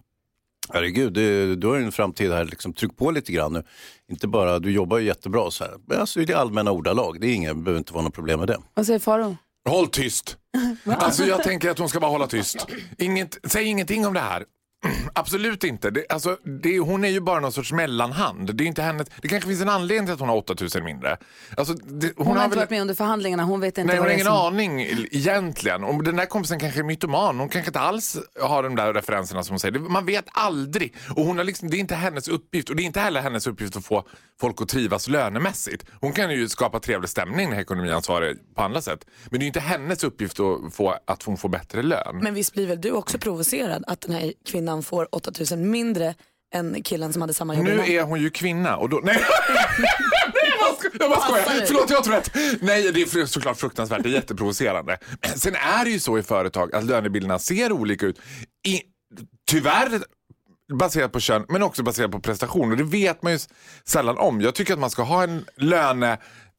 herregud, 0.72 1.12
det, 1.12 1.56
du 1.56 1.66
har 1.66 1.76
ju 1.76 1.84
en 1.84 1.92
framtid 1.92 2.32
här, 2.32 2.44
liksom, 2.44 2.72
tryck 2.72 2.96
på 2.96 3.10
lite 3.10 3.32
grann 3.32 3.52
nu. 3.52 3.62
Inte 4.10 4.28
bara, 4.28 4.58
du 4.58 4.70
jobbar 4.70 4.98
ju 4.98 5.06
jättebra 5.06 5.50
så 5.50 5.64
här. 5.64 5.74
Men 5.86 6.00
alltså 6.00 6.20
i 6.20 6.24
det 6.24 6.34
allmänna 6.34 6.70
ordalag, 6.72 7.20
det 7.20 7.26
är 7.26 7.34
inga, 7.34 7.54
behöver 7.54 7.78
inte 7.78 7.92
vara 7.92 8.04
något 8.04 8.14
problem 8.14 8.38
med 8.38 8.48
det. 8.48 8.58
Vad 8.74 8.86
säger 8.86 8.98
Faro? 8.98 9.36
Håll 9.68 9.86
tyst. 9.86 10.36
Alltså 10.86 11.24
jag 11.24 11.42
tänker 11.42 11.70
att 11.70 11.78
hon 11.78 11.88
ska 11.88 12.00
bara 12.00 12.10
hålla 12.10 12.26
tyst. 12.26 12.66
Inget, 12.98 13.38
säg 13.44 13.64
ingenting 13.64 14.06
om 14.06 14.14
det 14.14 14.20
här. 14.20 14.44
Absolut 15.12 15.64
inte. 15.64 15.90
Det, 15.90 16.04
alltså, 16.08 16.36
det, 16.62 16.78
hon 16.78 17.04
är 17.04 17.08
ju 17.08 17.20
bara 17.20 17.40
någon 17.40 17.52
sorts 17.52 17.72
mellanhand. 17.72 18.54
Det, 18.56 18.64
är 18.64 18.66
inte 18.66 18.82
hennes, 18.82 19.08
det 19.22 19.28
kanske 19.28 19.48
finns 19.48 19.62
en 19.62 19.68
anledning 19.68 20.06
till 20.06 20.14
att 20.14 20.20
hon 20.20 20.28
har 20.28 20.36
8000 20.36 20.84
mindre. 20.84 21.16
Alltså, 21.56 21.74
det, 21.74 22.12
hon, 22.16 22.26
Hon, 22.26 22.26
har 22.26 22.34
har 22.38 22.44
inte 22.44 22.56
väl, 22.56 22.62
varit 22.62 22.70
med 22.70 22.80
under 22.80 22.94
förhandlingarna, 22.94 23.42
hon 23.44 23.60
vet 23.60 23.78
inte 23.78 23.86
Nej, 23.86 23.96
hon 23.96 24.02
har 24.02 24.08
det 24.08 24.12
är 24.12 24.14
ingen 24.14 24.26
som... 24.26 24.36
aning 24.46 24.80
egentligen. 25.10 25.84
Och 25.84 26.04
den 26.04 26.16
där 26.16 26.26
kompisen 26.26 26.58
kanske 26.60 26.80
är 26.80 26.84
mytoman. 26.84 27.38
Hon 27.38 27.48
kanske 27.48 27.68
inte 27.68 27.80
alls 27.80 28.16
har 28.40 28.62
de 28.62 28.76
där 28.76 28.92
referenserna 28.94 29.42
som 29.44 29.52
hon 29.52 29.60
säger. 29.60 29.72
Det- 29.72 29.78
Man 29.80 30.06
vet 30.06 30.24
aldrig. 30.32 30.94
Och 31.16 31.24
hon 31.24 31.36
har 31.36 31.44
liksom, 31.44 31.70
det 31.70 31.76
är 31.76 31.78
inte 31.78 31.94
hennes 31.94 32.28
uppgift. 32.28 32.70
Och 32.70 32.76
det 32.76 32.82
är 32.82 32.84
inte 32.84 33.00
heller 33.00 33.20
hennes 33.20 33.46
uppgift 33.46 33.76
att 33.76 33.84
få 33.84 34.06
folk 34.40 34.62
att 34.62 34.68
trivas 34.68 35.08
lönemässigt. 35.08 35.84
Hon 36.00 36.12
kan 36.12 36.30
ju 36.30 36.48
skapa 36.48 36.80
trevlig 36.80 37.10
stämning 37.10 37.50
när 37.50 37.60
ekonomiansvarig 37.60 38.36
på 38.54 38.62
andra 38.62 38.80
sätt. 38.80 39.04
Men 39.30 39.40
det 39.40 39.44
är 39.44 39.46
inte 39.46 39.60
hennes 39.60 40.04
uppgift 40.04 40.40
att 40.40 40.74
få 40.74 40.96
att 41.06 41.22
hon 41.22 41.36
får 41.36 41.48
bättre 41.48 41.82
lön. 41.82 42.18
Men 42.22 42.34
visst 42.34 42.52
blir 42.52 42.66
väl 42.66 42.80
du 42.80 42.90
också 42.90 43.18
provocerad 43.18 43.84
att 43.86 44.00
den 44.00 44.12
här 44.14 44.32
kvinnan 44.46 44.73
får 44.82 45.08
8000 45.10 45.70
mindre 45.70 46.14
än 46.54 46.82
killen 46.82 47.12
som 47.12 47.22
hade 47.22 47.34
samma 47.34 47.54
jobb 47.54 47.64
Nu 47.64 47.72
innan? 47.72 47.86
är 47.86 48.02
hon 48.02 48.20
ju 48.20 48.30
kvinna 48.30 48.76
och 48.76 48.88
då... 48.88 49.00
Nej, 49.04 49.18
jag 50.98 51.10
bara 51.10 51.20
skojar. 51.20 51.66
Förlåt, 51.66 51.90
jag 51.90 52.04
tror 52.04 52.14
rätt. 52.14 52.30
Nej, 52.60 52.92
det 52.92 53.00
är 53.02 53.26
såklart 53.26 53.56
fruktansvärt. 53.56 54.02
Det 54.02 54.08
är 54.08 54.12
jätteprovocerande. 54.12 54.98
Men 55.20 55.38
sen 55.38 55.54
är 55.54 55.84
det 55.84 55.90
ju 55.90 56.00
så 56.00 56.18
i 56.18 56.22
företag 56.22 56.74
att 56.74 56.84
lönebilderna 56.84 57.38
ser 57.38 57.72
olika 57.72 58.06
ut. 58.06 58.20
I, 58.66 58.82
tyvärr 59.50 60.00
baserat 60.72 61.12
på 61.12 61.20
kön, 61.20 61.46
men 61.48 61.62
också 61.62 61.82
baserat 61.82 62.10
på 62.10 62.20
prestation. 62.20 62.70
Och 62.70 62.76
det 62.76 62.84
vet 62.84 63.22
man 63.22 63.32
ju 63.32 63.38
sällan 63.84 64.18
om. 64.18 64.40
Jag 64.40 64.54
tycker 64.54 64.72
att 64.72 64.78
man 64.78 64.90
ska 64.90 65.02
ha 65.02 65.22
en 65.22 65.44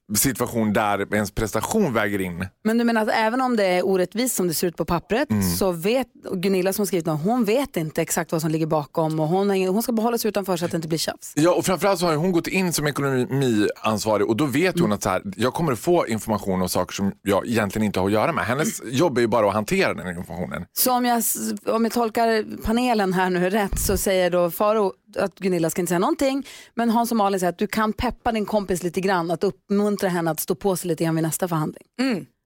lönesituation 0.10 0.74
där 0.74 1.14
ens 1.14 1.32
prestation 1.32 1.94
väger 1.94 2.22
in. 2.22 2.48
Men 2.64 2.78
du 2.78 2.84
menar 2.84 3.02
att 3.02 3.10
även 3.14 3.42
om 3.42 3.56
det 3.56 3.66
är 3.66 3.86
orättvist 3.86 4.36
som 4.36 4.48
det 4.48 4.54
ser 4.54 4.68
ut 4.68 4.78
på 4.78 4.86
pappret 4.86 5.32
Mm. 5.32 5.44
så 5.44 5.72
vet 5.72 6.08
Gunilla 6.34 6.74
som 6.74 6.82
har 6.82 6.86
skrivit 6.86 7.06
något, 7.06 7.22
hon 7.24 7.46
vet 7.46 7.78
inte 7.78 8.02
exakt 8.02 8.32
vad 8.32 8.42
som 8.42 8.52
ligger 8.52 8.66
bakom 8.66 9.20
och 9.20 9.28
hon, 9.28 9.50
hon 9.50 9.84
ska 9.84 9.92
behålla 9.92 10.18
sig 10.18 10.30
utanför 10.30 10.58
så 10.58 10.66
att 10.66 10.72
det 10.72 10.76
inte 10.76 10.88
blir 10.88 10.98
tjafs. 10.98 11.34
Ja, 11.36 11.52
och 11.56 11.66
framförallt 11.66 12.00
så 12.00 12.06
har 12.06 12.16
hon 12.16 12.32
gått 12.32 12.48
in 12.48 12.74
som 12.74 12.88
ekonomiansvarig 12.88 14.28
och 14.30 14.36
då 14.38 14.46
vet 14.46 14.80
hon 14.80 14.92
att 14.92 15.04
så 15.04 15.10
här, 15.10 15.22
jag 15.36 15.54
kommer 15.54 15.72
att 15.74 15.80
få 15.80 16.08
information 16.08 16.62
om 16.62 16.70
saker 16.70 16.94
som 16.94 17.12
jag 17.22 17.48
egentligen 17.48 17.86
inte 17.86 18.00
har 18.00 18.08
att 18.08 18.14
göra 18.14 18.32
med. 18.32 18.46
Hennes 18.46 18.82
jobb 18.86 19.18
är 19.18 19.22
ju 19.22 19.28
bara 19.28 19.48
att 19.48 19.54
hantera 19.54 19.94
den 19.94 20.08
informationen. 20.18 20.66
Så 20.74 20.92
om 20.94 21.06
jag, 21.06 21.24
om 21.66 21.84
jag 21.84 21.94
tolkar 21.94 22.46
panelen 22.64 23.14
här 23.14 23.30
nu 23.30 23.50
rätt 23.50 23.80
så 23.80 23.98
säger 23.98 24.30
då 24.30 24.52
Faro, 24.52 24.94
att, 25.18 25.40
Gunilla 25.40 25.70
ska 25.70 25.82
inte 25.82 25.90
säga 25.90 26.00
någonting. 26.00 26.48
Men 26.74 26.90
Hans 26.90 27.12
och 27.12 27.18
Malin 27.18 27.40
säger 27.40 27.50
att 27.52 27.58
du 27.60 27.68
kan 27.68 27.94
peppa 27.94 28.32
din 28.32 28.46
kompis 28.46 28.84
lite 28.84 29.02
grann, 29.02 29.32
att 29.32 29.44
uppmuntra 29.44 30.10
henne 30.10 30.32
att 30.32 30.40
stå 30.40 30.56
på 30.56 30.76
sig 30.76 30.88
lite 30.88 31.04
grann 31.04 31.16
vid 31.16 31.24
nästa 31.24 31.48
förhandling. 31.48 31.84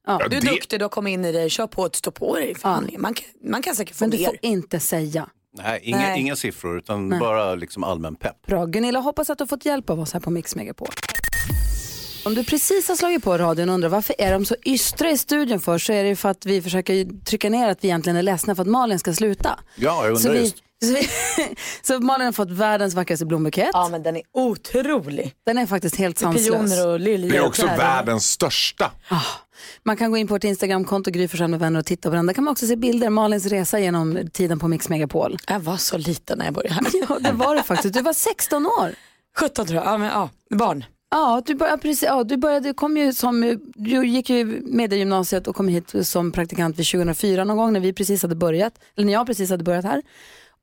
Ja. 0.07 0.17
Du 0.29 0.35
är 0.37 0.41
det- 0.41 0.47
duktig, 0.51 0.79
du 0.79 0.83
har 0.85 0.89
kommit 0.89 1.11
in 1.13 1.25
i 1.25 1.31
det, 1.31 1.49
kör 1.49 1.67
på 1.67 1.83
att 1.85 1.95
stå 1.95 2.11
på 2.11 2.35
dig 2.35 2.51
i 2.51 2.55
förhandlingen. 2.55 3.01
Man, 3.01 3.13
kan- 3.13 3.25
man 3.51 3.61
kan 3.61 3.75
säkert 3.75 3.95
få 3.95 4.03
Men 4.03 4.09
du 4.09 4.17
får 4.25 4.37
inte 4.41 4.79
säga. 4.79 5.27
Nej, 5.57 5.79
inga, 5.83 5.97
Nej. 5.97 6.19
inga 6.21 6.35
siffror 6.35 6.77
utan 6.77 7.09
bara 7.19 7.55
liksom 7.55 7.83
allmän 7.83 8.15
pepp. 8.15 8.45
Bra. 8.47 8.65
Gunilla, 8.65 8.99
hoppas 8.99 9.29
att 9.29 9.37
du 9.37 9.41
har 9.41 9.47
fått 9.47 9.65
hjälp 9.65 9.89
av 9.89 9.99
oss 9.99 10.13
här 10.13 10.19
på 10.19 10.29
Mix 10.31 10.55
Megapol. 10.55 10.87
Om 12.25 12.35
du 12.35 12.43
precis 12.43 12.87
har 12.87 12.95
slagit 12.95 13.23
på 13.23 13.37
radion 13.37 13.69
och 13.69 13.75
undrar 13.75 13.89
varför 13.89 14.15
är 14.19 14.31
de 14.31 14.45
så 14.45 14.55
ystra 14.65 15.09
i 15.11 15.17
studion 15.17 15.59
för 15.59 15.77
så 15.77 15.93
är 15.93 16.03
det 16.03 16.15
för 16.15 16.29
att 16.29 16.45
vi 16.45 16.61
försöker 16.61 17.23
trycka 17.23 17.49
ner 17.49 17.69
att 17.69 17.83
vi 17.83 17.87
egentligen 17.87 18.17
är 18.17 18.23
ledsna 18.23 18.55
för 18.55 18.61
att 18.61 18.67
Malin 18.67 18.99
ska 18.99 19.13
sluta. 19.13 19.59
Ja, 19.75 20.07
jag 20.07 20.17
Så, 20.17 20.27
undrar 20.27 20.33
vi, 20.41 20.45
just. 20.45 20.55
Så, 20.85 20.93
vi, 20.93 21.09
så 21.81 21.99
Malin 21.99 22.25
har 22.25 22.31
fått 22.31 22.51
världens 22.51 22.93
vackraste 22.93 23.25
blombukett. 23.25 23.69
Ja 23.73 23.89
men 23.89 24.03
den 24.03 24.15
är 24.15 24.23
otrolig. 24.33 25.35
Den 25.45 25.57
är 25.57 25.65
faktiskt 25.65 25.95
helt 25.95 26.17
sanslös. 26.17 26.47
Pioner 26.47 26.87
och 26.87 26.99
liljor. 26.99 27.29
Det 27.31 27.37
är 27.37 27.45
också 27.45 27.65
världens 27.65 28.25
största. 28.25 28.91
Man 29.83 29.97
kan 29.97 30.11
gå 30.11 30.17
in 30.17 30.27
på 30.27 30.33
vårt 30.33 30.43
Instagramkonto 30.43 31.11
Gry 31.11 31.47
med 31.47 31.59
vänner 31.59 31.79
och 31.79 31.85
titta 31.85 32.09
på 32.09 32.15
den. 32.15 32.25
Där 32.25 32.33
kan 32.33 32.43
man 32.43 32.51
också 32.51 32.67
se 32.67 32.75
bilder, 32.75 33.09
Malins 33.09 33.45
resa 33.45 33.79
genom 33.79 34.19
tiden 34.33 34.59
på 34.59 34.67
Mix 34.67 34.89
Megapol. 34.89 35.37
Jag 35.47 35.59
var 35.59 35.77
så 35.77 35.97
liten 35.97 36.37
när 36.37 36.45
jag 36.45 36.53
började 36.53 36.73
här. 36.73 36.83
Ja, 37.09 37.19
det 37.19 37.31
var 37.31 37.55
det 37.55 37.63
faktiskt. 37.63 37.93
Du 37.93 38.01
var 38.01 38.13
16 38.13 38.65
år. 38.65 38.95
17 39.39 39.65
tror 39.67 39.77
jag, 39.77 39.93
ja, 39.93 39.97
men, 39.97 40.07
ja 40.07 40.29
barn. 40.49 40.85
Ja, 41.11 41.41
du 41.45 41.55
började, 41.55 41.77
precis, 41.77 42.03
ja, 42.03 42.23
du 42.23 42.37
började, 42.37 42.73
kom 42.73 42.97
ju 42.97 43.13
som, 43.13 43.59
du 43.75 44.07
gick 44.07 44.29
ju 44.29 44.45
mediegymnasiet 44.65 45.47
och 45.47 45.55
kom 45.55 45.67
hit 45.67 45.93
som 46.07 46.31
praktikant 46.31 46.79
vid 46.79 46.87
2004 46.87 47.43
någon 47.43 47.57
gång 47.57 47.73
när 47.73 47.79
vi 47.79 47.93
precis 47.93 48.21
hade 48.21 48.35
börjat, 48.35 48.73
eller 48.95 49.05
när 49.05 49.13
jag 49.13 49.27
precis 49.27 49.49
hade 49.49 49.63
börjat 49.63 49.85
här. 49.85 50.01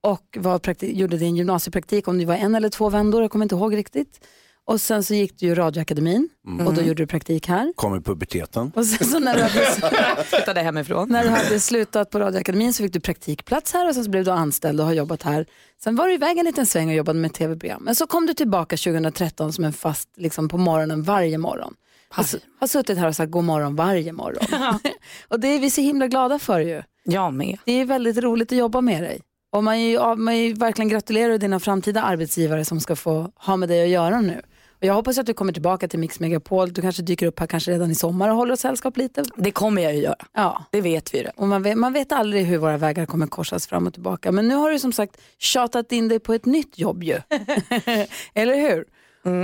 Och 0.01 0.37
var 0.39 0.59
praktik, 0.59 0.97
gjorde 0.97 1.17
din 1.17 1.37
gymnasiepraktik 1.37 2.09
om 2.09 2.19
det 2.19 2.25
var 2.25 2.35
en 2.35 2.55
eller 2.55 2.69
två 2.69 2.91
vändor, 2.91 3.23
jag 3.23 3.31
kommer 3.31 3.45
inte 3.45 3.55
ihåg 3.55 3.77
riktigt. 3.77 4.21
Och 4.69 4.81
sen 4.81 5.05
så 5.05 5.15
gick 5.15 5.39
du 5.39 5.47
ju 5.47 5.55
radioakademin 5.55 6.29
och 6.67 6.75
då 6.75 6.83
gjorde 6.83 7.03
du 7.03 7.07
praktik 7.07 7.49
här. 7.49 7.73
Kom 7.77 7.97
i 7.97 8.01
puberteten. 8.01 8.73
Och 8.75 8.87
sen 8.87 9.09
så 9.09 9.19
när 9.19 9.35
du 9.35 9.43
hade, 9.43 10.25
Flyttade 10.25 10.61
hemifrån. 10.61 11.09
när 11.09 11.23
du 11.23 11.29
hade 11.29 11.61
slutat 11.61 12.11
på 12.11 12.19
radioakademin 12.21 12.75
så 12.75 12.83
fick 12.83 12.93
du 12.93 13.01
praktikplats 13.01 13.73
här 13.73 13.89
och 13.89 13.95
sen 13.95 14.05
så 14.05 14.11
blev 14.11 14.25
du 14.25 14.31
anställd 14.31 14.81
och 14.81 14.87
har 14.87 14.93
jobbat 14.93 15.23
här. 15.23 15.47
Sen 15.83 15.97
var 15.97 16.07
du 16.07 16.15
iväg 16.15 16.39
en 16.39 16.45
liten 16.45 16.67
sväng 16.67 16.89
och 16.89 16.95
jobbade 16.95 17.19
med 17.19 17.33
tv-program. 17.33 17.83
Men 17.85 17.95
så 17.95 18.07
kom 18.07 18.27
du 18.27 18.35
tillbaka 18.35 18.77
2013 18.77 19.53
som 19.53 19.65
en 19.65 19.73
fast, 19.73 20.09
liksom 20.17 20.49
på 20.49 20.59
morgonen 20.59 21.03
varje 21.03 21.39
morgon. 21.39 21.75
Har, 22.09 22.27
har 22.61 22.67
suttit 22.67 22.99
här 22.99 23.09
och 23.09 23.17
sagt 23.17 23.31
god 23.33 23.45
morgon 23.45 23.77
varje 23.77 24.13
morgon. 24.13 24.79
och 25.29 25.41
det 25.41 25.49
är 25.49 25.61
vi 25.61 25.71
så 25.71 25.81
himla 25.81 26.07
glada 26.09 26.39
för 26.39 26.61
ju. 26.61 26.83
Jag 27.05 27.35
med. 27.35 27.59
Det 27.65 27.73
är 27.73 27.85
väldigt 27.85 28.19
roligt 28.19 28.53
att 28.53 28.59
jobba 28.59 28.81
med 28.81 29.03
dig. 29.03 29.21
Och 29.53 29.65
man 29.65 29.75
är 29.75 29.79
ju, 29.79 29.93
ja, 29.93 30.15
man 30.15 30.35
är 30.35 30.39
ju 30.39 30.55
verkligen 30.55 30.89
gratulerar 30.89 31.39
dina 31.39 31.61
framtida 31.61 32.03
arbetsgivare 32.03 32.65
som 32.65 32.81
ska 32.81 32.97
få 32.97 33.31
ha 33.35 33.57
med 33.57 33.69
dig 33.69 33.83
att 33.83 33.89
göra 33.89 34.21
nu. 34.21 34.43
Och 34.79 34.85
jag 34.85 34.95
hoppas 34.95 35.19
att 35.19 35.27
du 35.27 35.35
kommer 35.35 35.53
tillbaka 35.53 35.89
till 35.89 35.99
Mix 35.99 36.21
Megapol. 36.21 36.73
Du 36.73 36.83
kanske 36.83 37.03
dyker 37.03 37.27
upp 37.27 37.41
här 37.41 37.47
kanske 37.47 37.71
redan 37.71 37.91
i 37.91 37.95
sommar 37.95 38.29
och 38.29 38.37
håller 38.37 38.53
oss 38.53 38.61
sällskap 38.61 38.97
lite. 38.97 39.25
Det 39.37 39.51
kommer 39.51 39.83
jag 39.83 39.95
ju 39.95 40.03
göra. 40.03 40.17
Ja. 40.35 40.65
Det 40.71 40.81
vet 40.81 41.15
vi 41.15 41.19
ju. 41.19 41.29
Och 41.37 41.49
man, 41.49 41.63
vet, 41.63 41.79
man 41.79 41.93
vet 41.93 42.13
aldrig 42.13 42.47
hur 42.47 42.59
våra 42.59 42.77
vägar 42.77 43.07
kommer 43.07 43.27
korsas 43.27 43.67
fram 43.67 43.87
och 43.87 43.93
tillbaka. 43.93 44.33
Men 44.33 44.49
nu 44.49 44.55
har 44.55 44.71
du 44.71 44.79
som 44.79 44.93
sagt 44.93 45.21
tjatat 45.39 45.93
in 45.93 46.09
dig 46.09 46.21
på 46.21 46.33
ett 46.35 46.45
nytt 46.45 46.79
jobb 46.79 47.03
ju. 47.03 47.15
Eller 48.35 48.57
hur? 48.57 48.85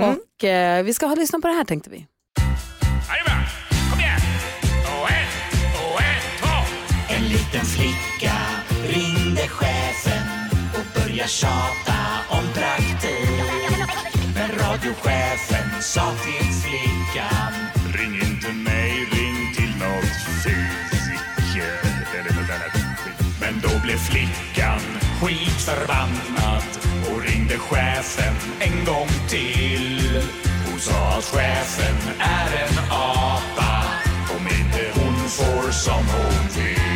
Och 0.03 0.43
eh, 0.43 0.83
vi 0.83 0.93
ska 0.93 1.05
ha 1.05 1.15
lyssna 1.15 1.39
på 1.39 1.47
det 1.47 1.53
här 1.53 1.63
tänkte 1.63 1.89
vi. 1.89 2.07
Kom 3.91 3.99
igen! 3.99 4.21
Och 5.01 5.11
en, 5.11 5.27
och 5.91 6.01
en, 6.01 6.21
två! 6.39 7.15
En 7.15 7.23
liten 7.23 7.65
flicka 7.65 8.02
börja 11.13 11.27
tjata 11.27 11.95
om 12.29 12.53
praktik. 12.53 13.89
Men 14.35 14.49
radiochefen 14.59 15.81
sa 15.81 16.11
till 16.11 16.47
flickan 16.47 17.53
Ring 17.93 18.13
inte 18.13 18.53
mig, 18.53 18.91
ring 19.11 19.53
till 19.55 19.77
något 19.79 20.43
fysik 20.43 21.63
eller 22.19 22.41
något 22.41 22.49
annat 22.49 22.97
skit. 22.97 23.25
Men 23.41 23.61
då 23.61 23.79
blev 23.83 23.97
flickan 23.97 24.79
skitförbannad 25.21 26.63
och 27.11 27.21
ringde 27.21 27.57
chefen 27.57 28.35
en 28.59 28.85
gång 28.85 29.09
till. 29.27 30.21
Hon 30.65 30.79
sa 30.79 31.17
att 31.17 31.23
chefen 31.23 31.97
är 32.19 32.65
en 32.65 32.91
apa 32.91 33.83
om 34.35 34.47
inte 34.47 34.99
hon 34.99 35.29
får 35.29 35.71
som 35.71 36.07
hon 36.07 36.47
vill. 36.55 36.92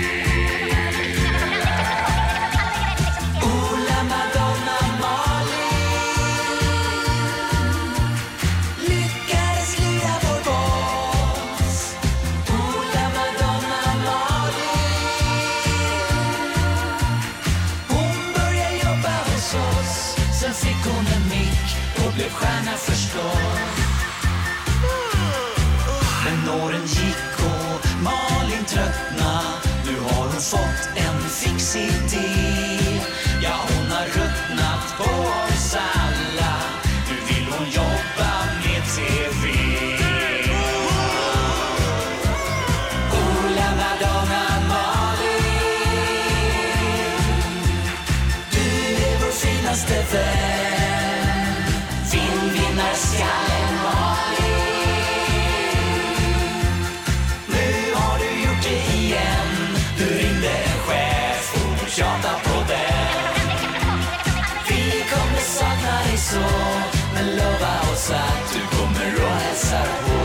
Lova 67.36 67.92
oss 67.94 68.12
att 68.12 68.54
du 68.54 68.78
kommer 68.78 69.16
och 69.16 69.32
hälsar 69.32 69.88
på 70.06 70.18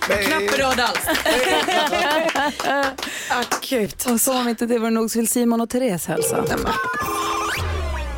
Knapp 0.00 0.58
röd 0.58 0.80
alls. 0.80 1.06
Akut. 3.30 4.06
Och 4.06 4.20
som 4.20 4.36
om 4.36 4.48
inte 4.48 4.66
det 4.66 4.78
var 4.78 4.90
nog 4.90 5.10
så 5.10 5.18
vill 5.18 5.28
Simon 5.28 5.60
och 5.60 5.70
Therese 5.70 6.06
hälsa. 6.06 6.44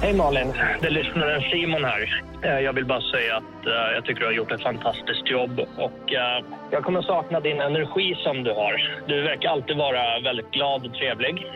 Hej 0.01 0.15
Malin, 0.15 0.53
det 0.81 0.87
är 0.87 0.91
lyssnaren 0.91 1.41
Simon 1.41 1.85
här. 1.85 2.23
Eh, 2.43 2.61
jag 2.61 2.73
vill 2.73 2.85
bara 2.85 3.01
säga 3.01 3.37
att 3.37 3.67
eh, 3.67 3.95
jag 3.95 4.05
tycker 4.05 4.21
du 4.21 4.27
har 4.27 4.33
gjort 4.33 4.53
ett 4.53 4.63
fantastiskt 4.63 5.31
jobb 5.31 5.61
och 5.77 6.15
eh, 6.15 6.45
jag 6.71 6.85
kommer 6.85 7.03
sakna 7.03 7.41
din 7.41 7.61
energi 7.61 8.15
som 8.15 8.45
du 8.45 8.53
har. 8.53 9.03
Du 9.07 9.23
verkar 9.23 9.49
alltid 9.49 9.77
vara 9.77 10.21
väldigt 10.25 10.51
glad 10.51 10.87
och 10.87 10.95
trevlig. 10.95 11.47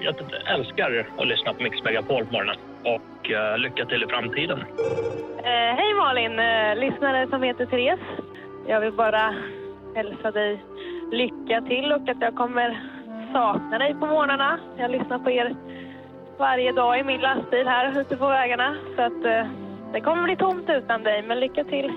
Jag 0.00 0.14
älskar 0.46 1.06
att 1.18 1.26
lyssna 1.26 1.52
på 1.54 1.62
Mix 1.62 1.82
Megapol 1.84 2.26
på 2.26 2.32
morgonen 2.32 2.56
och 2.84 3.30
lycka 3.58 3.84
till 3.84 4.02
i 4.02 4.06
framtiden. 4.06 4.58
Eh, 5.38 5.72
hej 5.78 5.94
Malin, 5.94 6.36
lyssnare 6.80 7.26
som 7.28 7.42
heter 7.42 7.66
Therese. 7.66 8.06
Jag 8.68 8.80
vill 8.80 8.92
bara 8.92 9.34
hälsa 9.94 10.30
dig 10.30 10.62
lycka 11.12 11.60
till 11.60 11.92
och 11.92 12.08
att 12.08 12.20
jag 12.20 12.34
kommer 12.34 12.80
sakna 13.32 13.78
dig 13.78 13.94
på 13.94 14.06
morgnarna. 14.06 14.58
Jag 14.78 14.90
lyssnar 14.90 15.18
på 15.18 15.30
er 15.30 15.54
varje 16.38 16.72
dag 16.72 17.00
i 17.00 17.04
min 17.04 17.20
lastbil 17.20 17.66
här 17.66 18.00
ute 18.00 18.16
på 18.16 18.28
vägarna. 18.28 18.76
Så 18.96 19.02
att 19.02 19.24
eh, 19.24 19.46
det 19.92 20.00
kommer 20.00 20.22
bli 20.22 20.36
tomt 20.36 20.68
utan 20.68 21.02
dig. 21.02 21.22
Men 21.22 21.40
lycka 21.40 21.64
till 21.64 21.90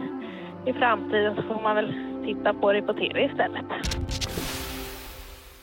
i 0.65 0.73
framtiden 0.73 1.35
så 1.35 1.41
får 1.41 1.61
man 1.61 1.75
väl 1.75 1.93
titta 2.25 2.53
på 2.53 2.71
dig 2.71 2.81
på 2.81 2.93
tv 2.93 3.25
istället. 3.25 3.65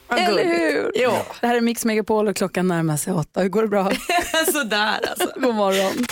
Eller 0.09 0.45
hur? 0.45 0.93
Jo. 0.95 1.11
Det 1.41 1.47
här 1.47 1.57
är 1.57 1.61
Mix 1.61 1.85
Megapol 1.85 2.29
och 2.29 2.37
klockan 2.37 2.69
närmar 2.69 2.97
sig 2.97 3.13
åtta. 3.13 3.41
Hur 3.41 3.49
går 3.49 3.63
det 3.63 3.69
bra? 3.69 3.91
Sådär 4.53 4.99
alltså. 5.11 5.41
God 5.41 5.55
morgon. 5.55 6.07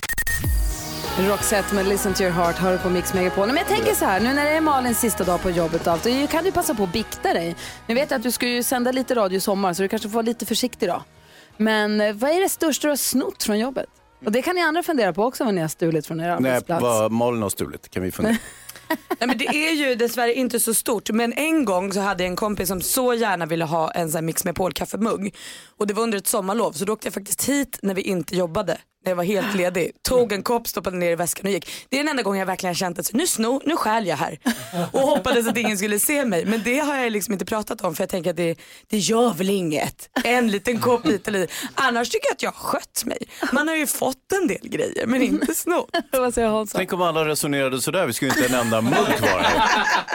Roxette 1.30 1.74
med 1.74 1.86
Listen 1.88 2.14
to 2.14 2.22
your 2.22 2.32
heart 2.32 2.56
hör 2.56 2.72
du 2.72 2.78
på 2.78 2.90
Mix 2.90 3.14
Megapol. 3.14 3.46
Men 3.46 3.56
jag 3.56 3.66
tänker 3.66 3.94
så 3.94 4.04
här, 4.04 4.20
nu 4.20 4.32
när 4.32 4.44
det 4.44 4.50
är 4.50 4.60
Malins 4.60 5.00
sista 5.00 5.24
dag 5.24 5.42
på 5.42 5.50
jobbet 5.50 5.86
och 5.86 5.92
allt, 5.92 6.30
kan 6.30 6.44
du 6.44 6.52
passa 6.52 6.74
på 6.74 6.82
att 6.82 6.92
bikta 6.92 7.32
dig. 7.32 7.56
Nu 7.86 7.94
vet 7.94 8.10
jag 8.10 8.18
att 8.18 8.22
du 8.22 8.30
ska 8.30 8.46
ju 8.46 8.62
sända 8.62 8.92
lite 8.92 9.14
radio 9.14 9.36
i 9.36 9.40
sommar 9.40 9.72
så 9.72 9.82
du 9.82 9.88
kanske 9.88 10.08
får 10.08 10.14
vara 10.14 10.26
lite 10.26 10.46
försiktig 10.46 10.88
då. 10.88 11.02
Men 11.56 12.00
eh, 12.00 12.14
vad 12.14 12.30
är 12.30 12.40
det 12.40 12.48
största 12.48 12.86
du 12.86 12.90
har 12.90 12.96
snott 12.96 13.42
från 13.42 13.58
jobbet? 13.58 13.86
Och 14.24 14.32
det 14.32 14.42
kan 14.42 14.54
ni 14.54 14.62
andra 14.62 14.82
fundera 14.82 15.12
på 15.12 15.24
också 15.24 15.44
vad 15.44 15.54
ni 15.54 15.60
har 15.60 15.68
stulit 15.68 16.06
från 16.06 16.20
er 16.20 16.24
Nej, 16.40 16.50
arbetsplats. 16.50 16.82
vad 16.82 17.12
Malin 17.12 17.42
har 17.42 17.48
stulit 17.48 17.88
kan 17.88 18.02
vi 18.02 18.12
fundera. 18.12 18.36
Nej, 19.18 19.28
men 19.28 19.38
det 19.38 19.46
är 19.46 19.72
ju 19.72 19.94
dessvärre 19.94 20.34
inte 20.34 20.60
så 20.60 20.74
stort 20.74 21.10
men 21.10 21.32
en 21.32 21.64
gång 21.64 21.92
så 21.92 22.00
hade 22.00 22.22
jag 22.22 22.30
en 22.30 22.36
kompis 22.36 22.68
som 22.68 22.80
så 22.80 23.14
gärna 23.14 23.46
ville 23.46 23.64
ha 23.64 23.90
en 23.90 24.10
sån 24.10 24.16
här 24.16 24.22
Mix 24.22 24.44
med 24.44 24.74
kaffemugg 24.74 25.34
och 25.76 25.86
det 25.86 25.94
var 25.94 26.02
under 26.02 26.18
ett 26.18 26.26
sommarlov 26.26 26.72
så 26.72 26.84
då 26.84 26.92
åkte 26.92 27.06
jag 27.06 27.14
faktiskt 27.14 27.48
hit 27.48 27.78
när 27.82 27.94
vi 27.94 28.02
inte 28.02 28.36
jobbade. 28.36 28.78
När 29.04 29.10
jag 29.10 29.16
var 29.16 29.24
helt 29.24 29.54
ledig. 29.54 29.90
Tog 30.02 30.32
en 30.32 30.42
kopp, 30.42 30.68
stoppade 30.68 30.96
ner 30.96 31.10
i 31.10 31.14
väskan 31.16 31.46
och 31.46 31.52
gick. 31.52 31.70
Det 31.88 31.96
är 31.96 32.00
den 32.00 32.08
enda 32.08 32.22
gången 32.22 32.38
jag 32.38 32.46
verkligen 32.46 32.70
har 32.70 32.74
känt 32.74 32.98
att 32.98 33.12
nu 33.12 33.26
snor, 33.26 33.62
nu 33.66 33.76
stjäl 33.76 34.06
jag 34.06 34.16
här. 34.16 34.38
Och 34.92 35.00
hoppades 35.00 35.48
att 35.48 35.56
ingen 35.56 35.78
skulle 35.78 35.98
se 35.98 36.24
mig. 36.24 36.44
Men 36.46 36.62
det 36.64 36.78
har 36.78 36.96
jag 36.96 37.12
liksom 37.12 37.32
inte 37.32 37.44
pratat 37.44 37.80
om 37.80 37.94
för 37.94 38.02
jag 38.02 38.10
tänker 38.10 38.30
att 38.30 38.36
det, 38.36 38.56
det 38.90 38.98
gör 38.98 39.34
väl 39.34 39.50
inget. 39.50 40.08
En 40.24 40.50
liten 40.50 40.80
kopp 40.80 41.06
hit 41.06 41.28
eller 41.28 41.38
dit. 41.38 41.50
Annars 41.74 42.10
tycker 42.10 42.26
jag 42.26 42.34
att 42.34 42.42
jag 42.42 42.50
har 42.50 42.68
skött 42.68 43.02
mig. 43.06 43.18
Man 43.52 43.68
har 43.68 43.74
ju 43.76 43.86
fått 43.86 44.32
en 44.42 44.48
del 44.48 44.68
grejer 44.68 45.06
men 45.06 45.22
inte 45.22 45.54
snott. 45.54 45.90
Vad 46.12 46.34
säger 46.34 46.48
Hansa? 46.48 46.78
Tänk 46.78 46.92
om 46.92 47.02
alla 47.02 47.24
resonerade 47.24 47.80
sådär, 47.80 48.06
vi 48.06 48.12
skulle 48.12 48.30
inte 48.30 48.46
en 48.46 48.60
enda 48.60 48.80
mugg 48.80 48.94
kvar. 48.94 49.46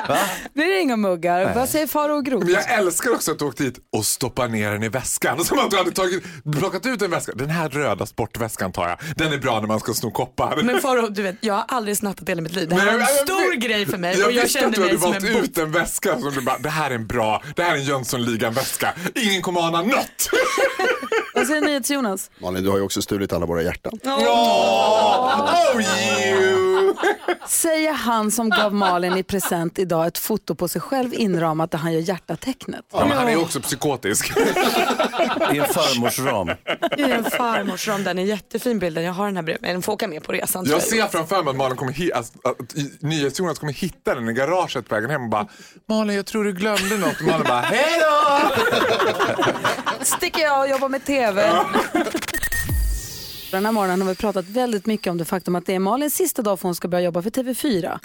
Va? 0.08 0.18
Blir 0.54 0.66
det 0.66 0.80
inga 0.82 0.96
muggar? 0.98 1.56
Vad 1.56 1.70
säger 1.70 1.88
Faro 1.88 2.16
och 2.16 2.26
Groth? 2.26 2.50
Jag 2.52 2.74
älskar 2.80 3.12
också 3.12 3.32
att 3.32 3.40
du 3.40 3.46
åkte 3.46 3.64
hit 3.64 3.80
och 3.98 4.06
stoppade 4.06 4.52
ner 4.52 4.72
den 4.72 4.84
i 4.84 4.90
väskan. 4.90 5.40
Som 5.46 5.60
att 5.60 5.72
du 5.72 5.78
hade 5.78 5.92
tagit, 5.92 6.24
plockat 6.58 6.86
ut 6.86 7.02
en 7.02 7.12
väska. 7.12 7.32
Den 7.36 7.50
här 7.50 7.70
röda 7.70 8.06
sportväskan 8.06 8.72
tar 8.80 8.90
jag. 8.90 8.98
Den 9.16 9.34
är 9.34 9.38
bra 9.38 9.60
när 9.60 9.68
man 9.68 9.80
ska 9.80 9.94
sno 9.94 10.12
koppar. 10.12 10.60
Men 10.64 10.82
Faro, 10.82 11.08
du 11.08 11.22
vet, 11.22 11.36
jag 11.42 11.54
har 11.54 11.66
aldrig 11.68 11.98
snattat 11.98 12.30
hela 12.30 12.42
mitt 12.42 12.56
liv. 12.56 12.70
Det 12.70 12.76
här 12.76 12.86
var 12.86 13.00
en 13.00 13.06
stor 13.06 13.42
jag- 13.54 13.62
grej 13.62 13.86
för 13.86 13.98
mig 13.98 14.18
Jag 14.20 14.28
och 14.28 14.34
jag 14.34 14.44
visste 14.44 14.66
att 14.66 14.74
du 14.74 14.82
hade 14.82 14.98
valt 14.98 15.16
en 15.24 15.36
ut 15.38 15.58
en 15.58 15.72
väska 15.72 16.20
som 16.20 16.32
du 16.34 16.42
bara, 16.42 16.58
det 16.58 16.70
här 16.70 16.92
är 16.92 16.96
en 16.96 17.08
bra, 17.08 17.44
det 17.56 17.64
här 17.64 17.72
är 17.74 17.78
en 17.78 17.84
Jönssonligan-väska. 17.84 18.94
Ingen 19.16 19.42
kommer 19.42 19.62
ana 19.62 19.82
något. 19.82 20.30
Vad 21.34 21.48
säger 21.48 21.62
NyhetsJonas? 21.62 22.32
Malin, 22.42 22.64
du 22.64 22.70
har 22.70 22.78
ju 22.78 22.84
också 22.84 23.02
stulit 23.02 23.34
alla 23.34 23.46
våra 23.46 23.62
hjärtan. 23.64 24.00
Oh, 24.04 25.82
you! 25.82 26.69
Säger 27.48 27.94
han 27.94 28.32
som 28.32 28.50
gav 28.50 28.74
Malin 28.74 29.18
i 29.18 29.24
present 29.24 29.80
idag 29.80 30.08
ett 30.08 30.18
foto 30.18 30.56
på 30.56 30.68
sig 30.68 30.82
själv 30.82 31.14
inramat 31.14 31.72
där 31.72 31.78
han 31.78 31.94
gör 31.94 32.00
hjärtatecknet. 32.02 32.86
Ja, 32.92 33.06
men 33.06 33.18
han 33.18 33.28
är 33.30 33.42
också 33.42 33.62
psykotisk. 33.62 34.32
I 35.54 35.58
en 35.58 35.66
farmors 35.66 36.20
ram. 36.20 36.48
Det 36.98 37.04
är 37.04 37.10
en 37.18 37.24
farmors 37.32 37.88
ram, 37.88 38.04
den 38.04 38.20
är 38.20 38.24
jättefin 38.24 38.80
bilden. 38.80 39.04
Jag 39.04 39.14
har 39.14 39.26
den 39.26 39.36
här 39.36 39.44
bredvid 39.44 39.62
mig. 39.62 39.74
Den 39.74 39.82
får 39.82 39.94
åka 39.94 40.08
med 40.08 40.24
på 40.24 40.32
resan. 40.32 40.66
Jag 40.66 40.82
tror 40.82 40.90
ser 40.92 41.08
framför 41.08 41.44
mig 41.44 41.52
att 41.52 41.58
Malin 41.58 41.78
kommer 41.78 41.92
hi- 41.94 42.12
alltså, 42.16 42.34
att 42.44 42.76
NyhetsJonas 43.02 43.60
kommer 43.60 43.74
hitta 43.74 44.16
den 44.16 44.30
i 44.30 44.34
garaget 44.34 44.88
på 44.90 44.96
vägen 44.96 45.10
hem 45.10 45.24
och 45.24 45.30
bara 45.30 45.48
Malin 45.90 46.16
jag 46.16 46.26
tror 46.26 46.44
du 46.44 46.54
glömde 46.54 46.98
något. 46.98 47.20
Och 47.22 47.28
Malin 47.28 47.46
bara 47.48 47.60
hej 47.62 48.02
då! 48.02 48.50
Sticker 50.06 50.42
jag 50.42 50.60
och 50.60 50.68
jobbar 50.70 50.90
med 50.90 51.06
TV. 51.06 51.52
Den 53.52 53.66
här 53.66 53.72
morgonen 53.72 54.02
har 54.02 54.10
vi 54.10 54.16
pratat 54.16 54.46
väldigt 54.46 54.86
mycket 54.86 55.12
om 55.12 55.18
det 55.18 55.26
faktum 55.26 55.56
att 55.56 55.66
det 55.66 55.76
är 55.76 55.80
Malins 55.80 56.16
sista 56.16 56.42
dag 56.42 56.60
för 56.60 56.68
hon 56.68 56.76
ska 56.76 56.88
börja 56.88 57.04
jobba 57.04 57.22
för 57.22 57.30
TV4. 57.30 58.00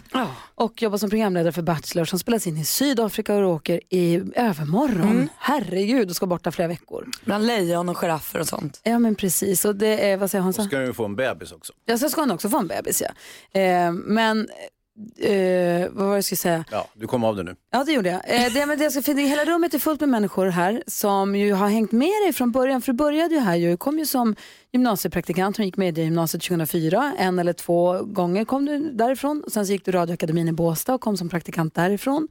Och 0.55 0.83
jobba 0.83 0.99
som 0.99 1.11
programledare 1.11 1.53
för 1.53 1.63
Bachelor 1.63 2.05
som 2.05 2.19
spelas 2.19 2.47
in 2.47 2.57
i 2.57 2.65
Sydafrika 2.65 3.35
och 3.35 3.51
åker 3.51 3.81
i 3.91 4.23
övermorgon. 4.35 5.29
Herregud, 5.39 6.11
och 6.11 6.17
ska 6.17 6.27
borta 6.27 6.53
flera 6.53 6.69
veckor. 6.69 7.09
Bland 7.25 7.47
lejon 7.47 7.89
och 7.89 7.99
giraffer 7.99 8.41
och 8.41 8.49
sånt. 8.49 8.81
Ja 8.83 8.99
men 8.99 9.15
precis, 9.15 9.65
och 9.65 9.77
det 9.77 10.11
är, 10.11 10.17
vad 10.17 10.31
säger 10.31 10.43
Hansa? 10.43 10.65
Ska 10.65 10.79
du 10.79 10.95
få 10.95 11.05
en 11.05 11.17
bebis 11.17 11.53
också. 11.53 11.73
Ja, 11.85 11.99
så 11.99 12.09
ska 12.09 12.21
hon 12.21 12.31
också 12.31 12.49
få 12.49 12.59
en 12.59 12.67
bebis 12.67 13.03
ja. 13.03 13.61
Eh, 13.61 13.93
men, 13.93 14.49
eh, 15.19 15.89
vad 15.91 16.07
var 16.07 16.11
det 16.11 16.17
jag 16.17 16.25
skulle 16.25 16.37
säga? 16.37 16.65
Ja, 16.71 16.89
du 16.95 17.07
kom 17.07 17.25
av 17.25 17.37
det 17.37 17.43
nu. 17.43 17.57
Ja, 17.73 17.85
det 17.85 17.93
gjorde 17.93 18.09
jag. 18.11 18.45
Eh, 18.45 18.53
det, 18.53 18.67
men 18.67 18.79
det 18.79 18.85
jag 18.85 18.93
ska 18.93 19.03
finna, 19.03 19.21
hela 19.21 19.45
rummet 19.45 19.75
är 19.75 19.79
fullt 19.79 20.01
med 20.01 20.09
människor 20.09 20.47
här 20.47 20.83
som 20.87 21.37
ju 21.37 21.53
har 21.53 21.69
hängt 21.69 21.93
med 21.93 22.23
dig 22.25 22.33
från 22.33 22.51
början. 22.53 22.83
För 22.83 22.93
du 22.93 22.97
började 22.97 23.35
ju 23.35 23.41
här, 23.41 23.57
ju, 23.57 23.77
kom 23.77 23.99
ju 23.99 24.07
som 24.07 24.37
gymnasiepraktikant. 24.73 25.57
Hon 25.57 25.67
gick 25.67 25.77
med 25.77 25.99
i 25.99 26.03
gymnasiet 26.03 26.43
2004. 26.43 27.13
En 27.19 27.39
eller 27.39 27.53
två 27.53 28.03
gånger 28.03 28.45
kom 28.45 28.65
du 28.65 28.79
därifrån. 28.93 29.43
Och 29.47 29.53
sen 29.53 29.67
så 29.67 29.73
gick 29.73 29.85
du 29.85 29.93
Radioakademin 29.93 30.49
i 30.49 30.53
Båstad 30.53 30.95
och 30.95 31.01
kom 31.01 31.17
som 31.17 31.29
praktikant 31.29 31.75
därifrån. 31.75 32.29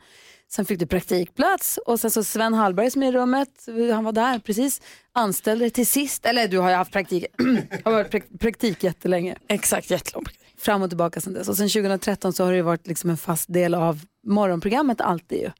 Sen 0.52 0.66
fick 0.66 0.80
du 0.80 0.86
praktikplats 0.88 1.80
och 1.86 2.00
sen 2.00 2.12
så 2.12 2.24
Sven 2.24 2.54
Hallberg 2.54 2.92
som 2.92 3.04
är 3.04 3.08
i 3.08 3.12
rummet, 3.12 3.50
han 3.94 4.04
var 4.04 4.12
där 4.12 4.40
precis, 4.40 4.82
anställde 5.14 5.64
dig 5.66 5.70
till 5.72 5.88
sist, 5.88 6.26
eller 6.26 6.48
du 6.48 6.58
har 6.60 6.70
ju 6.70 6.76
haft 6.76 6.92
praktik, 6.92 7.26
har 7.84 7.92
varit 7.92 8.12
prak- 8.12 8.38
praktik 8.40 8.84
jättelänge. 8.84 9.36
Exakt, 9.48 9.90
jättelång. 9.92 10.24
Fram 10.64 10.82
och 10.82 10.90
tillbaka 10.90 11.22
sen 11.22 11.34
dess. 11.34 11.50
Och 11.50 11.58
sen 11.58 11.70
2013 11.70 12.34
så 12.34 12.46
har 12.46 12.54
det 12.54 12.62
varit 12.62 12.88
liksom 12.88 13.10
en 13.10 13.18
fast 13.18 13.54
del 13.54 13.74
av 13.74 14.02
morgonprogrammet 14.28 15.02
alltid 15.02 15.40
ju. 15.40 15.52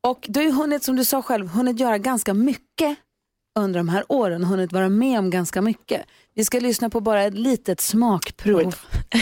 Och 0.00 0.26
du 0.28 0.40
har 0.40 0.44
ju 0.44 0.52
hunnit, 0.52 0.82
som 0.82 0.96
du 0.96 1.04
sa 1.04 1.22
själv, 1.22 1.48
hunnit 1.48 1.80
göra 1.80 1.98
ganska 1.98 2.34
mycket 2.34 2.96
under 3.58 3.80
de 3.80 3.88
här 3.88 4.04
åren, 4.08 4.44
hunnit 4.44 4.72
vara 4.72 4.88
med 4.88 5.18
om 5.18 5.30
ganska 5.30 5.62
mycket. 5.62 6.02
Vi 6.34 6.44
ska 6.44 6.60
lyssna 6.60 6.90
på 6.90 7.00
bara 7.00 7.22
ett 7.22 7.34
litet 7.34 7.80
smakprov. 7.80 8.76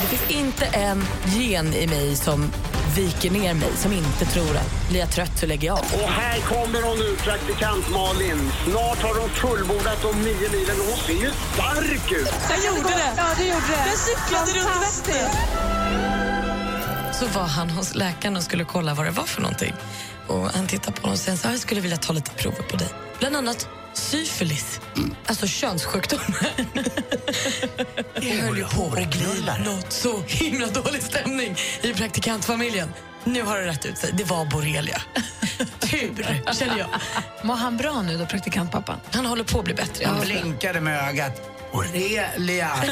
Det 0.00 0.16
finns 0.16 0.44
inte 0.44 0.64
en 0.64 1.02
gen 1.26 1.74
i 1.74 1.86
mig 1.86 2.16
som 2.16 2.50
viker 2.98 3.30
ner 3.30 3.54
mig, 3.54 3.72
som 3.76 3.92
inte 3.92 4.24
tror 4.24 4.56
att 4.56 4.88
blir 4.88 5.00
jag 5.00 5.10
trött 5.10 5.38
så 5.38 5.46
lägger 5.46 5.66
jag 5.66 5.78
av. 5.78 5.84
Och 6.02 6.08
här 6.20 6.40
kommer 6.40 6.82
hon 6.82 6.98
nu, 6.98 7.16
praktikant 7.16 7.90
Malin. 7.90 8.50
Snart 8.64 8.98
har 9.02 9.20
hon 9.20 9.28
fullbordat 9.28 10.02
de 10.02 10.22
nio 10.22 10.48
milen 10.50 10.80
och 10.80 10.86
hon 10.86 10.98
ser 11.06 11.12
ju 11.12 11.30
stark 11.54 12.12
ut. 12.12 12.34
Jag 12.50 12.60
gjorde 12.66 12.88
det! 12.88 13.12
Ja, 13.16 13.24
du 13.38 13.44
gjorde 13.44 13.66
det. 13.74 13.90
Jag 13.90 13.98
cyklade 13.98 14.50
runt 14.58 14.82
Vättern. 14.84 15.30
Så 17.12 17.26
var 17.26 17.46
han 17.46 17.70
hos 17.70 17.94
läkaren 17.94 18.36
och 18.36 18.42
skulle 18.42 18.64
kolla 18.64 18.94
vad 18.94 19.06
det 19.06 19.10
var 19.10 19.24
för 19.24 19.42
någonting. 19.42 19.74
Och 20.26 20.50
han 20.50 20.66
tittade 20.66 20.92
på 20.96 21.02
honom 21.02 21.18
och 21.32 21.38
sa 21.38 21.50
jag 21.50 21.58
skulle 21.58 21.80
vilja 21.80 21.96
ta 21.96 22.12
lite 22.12 22.30
prover 22.30 22.62
på 22.62 22.76
dig. 22.76 22.88
Bland 23.18 23.36
annat 23.36 23.68
syfilis, 24.10 24.80
alltså 25.26 25.46
könssjukdomar. 25.46 26.50
Det 28.20 28.40
höll 28.40 28.58
ju 28.58 28.64
på 28.64 28.86
att 28.86 29.10
bli 29.10 29.64
något 29.64 29.92
så 29.92 30.22
himla 30.26 30.66
dålig 30.66 31.02
stämning 31.02 31.56
i 31.82 31.94
praktikantfamiljen. 31.94 32.88
Nu 33.24 33.42
har 33.42 33.58
det 33.58 33.66
rätt 33.66 33.86
ut 33.86 33.98
sig. 33.98 34.10
Det 34.12 34.24
var 34.24 34.44
borrelia. 34.44 35.02
Tur, 35.80 36.52
känner 36.54 36.78
jag. 36.78 36.88
Mår 37.42 37.54
han 37.54 37.76
bra 37.76 38.02
nu 38.02 38.18
då, 38.18 38.26
praktikantpappan? 38.26 39.00
Han 39.10 39.26
håller 39.26 39.44
på 39.44 39.58
att 39.58 39.64
bli 39.64 39.74
bättre. 39.74 40.06
Han 40.06 40.20
blinkade 40.20 40.80
med 40.80 41.08
ögat. 41.08 41.42
Borrelia. 41.72 42.70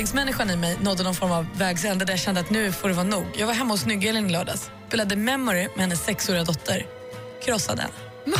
Tävlingsmänniskan 0.00 0.50
i 0.50 0.56
mig 0.56 0.78
nådde 0.82 1.02
någon 1.02 1.14
form 1.14 1.32
av 1.32 1.46
vägs 1.54 1.84
ände 1.84 2.04
där 2.04 2.12
jag 2.12 2.20
kände 2.20 2.40
att 2.40 2.50
nu 2.50 2.72
får 2.72 2.88
det 2.88 2.94
vara 2.94 3.06
nog. 3.06 3.26
Jag 3.36 3.46
var 3.46 3.54
hemma 3.54 3.74
hos 3.74 3.82
Snygg-Elin 3.82 4.26
i 4.26 4.32
lördags. 4.32 4.70
Spelade 4.88 5.16
Memory 5.16 5.68
med 5.74 5.80
hennes 5.80 6.04
sexåriga 6.04 6.44
dotter. 6.44 6.86
Krossade 7.42 7.82
henne. 7.82 7.94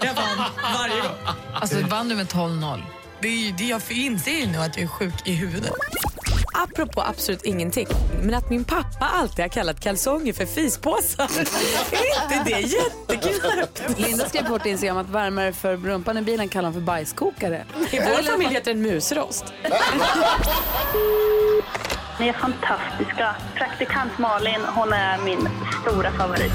jag 0.00 0.14
vann 0.14 0.50
varje 0.74 1.00
gång. 1.02 1.34
Alltså 1.54 1.86
vann 1.86 2.08
du 2.08 2.14
med 2.14 2.26
12-0? 2.26 2.82
Det 3.20 3.28
är 3.28 3.36
ju, 3.36 3.52
det 3.52 3.64
jag 3.64 3.82
inser 3.90 4.40
ju 4.40 4.46
nu 4.46 4.58
att 4.58 4.76
jag 4.76 4.84
är 4.84 4.88
sjuk 4.88 5.14
i 5.24 5.34
huvudet. 5.34 5.72
Apropå 6.56 7.00
absolut 7.00 7.42
ingenting, 7.42 7.86
men 8.22 8.34
att 8.34 8.50
min 8.50 8.64
pappa 8.64 9.06
alltid 9.14 9.44
har 9.44 9.48
kallat 9.48 9.80
kalsonger 9.80 10.32
för 10.32 10.46
fispåsar. 10.46 11.24
är 11.92 12.32
inte 12.32 12.50
det 12.50 12.60
jätteknäppt? 12.60 13.98
Linda 13.98 14.28
skrev 14.28 14.42
på 14.58 14.68
Instagram 14.68 14.96
att 14.96 15.08
värmare 15.08 15.52
för 15.52 15.76
rumpan 15.76 16.18
i 16.18 16.22
bilen 16.22 16.48
kallar 16.48 16.64
hon 16.64 16.74
för 16.74 16.80
bajskokare. 16.80 17.64
I 17.90 17.98
vår 17.98 18.22
familj 18.22 18.54
heter 18.54 18.74
den 18.74 18.82
musrost. 18.82 19.44
Ni 22.20 22.28
är 22.28 22.32
fantastiska. 22.32 23.36
Praktikant 23.54 24.18
Malin, 24.18 24.60
hon 24.74 24.92
är 24.92 25.18
min 25.18 25.48
stora 25.82 26.12
favorit. 26.12 26.52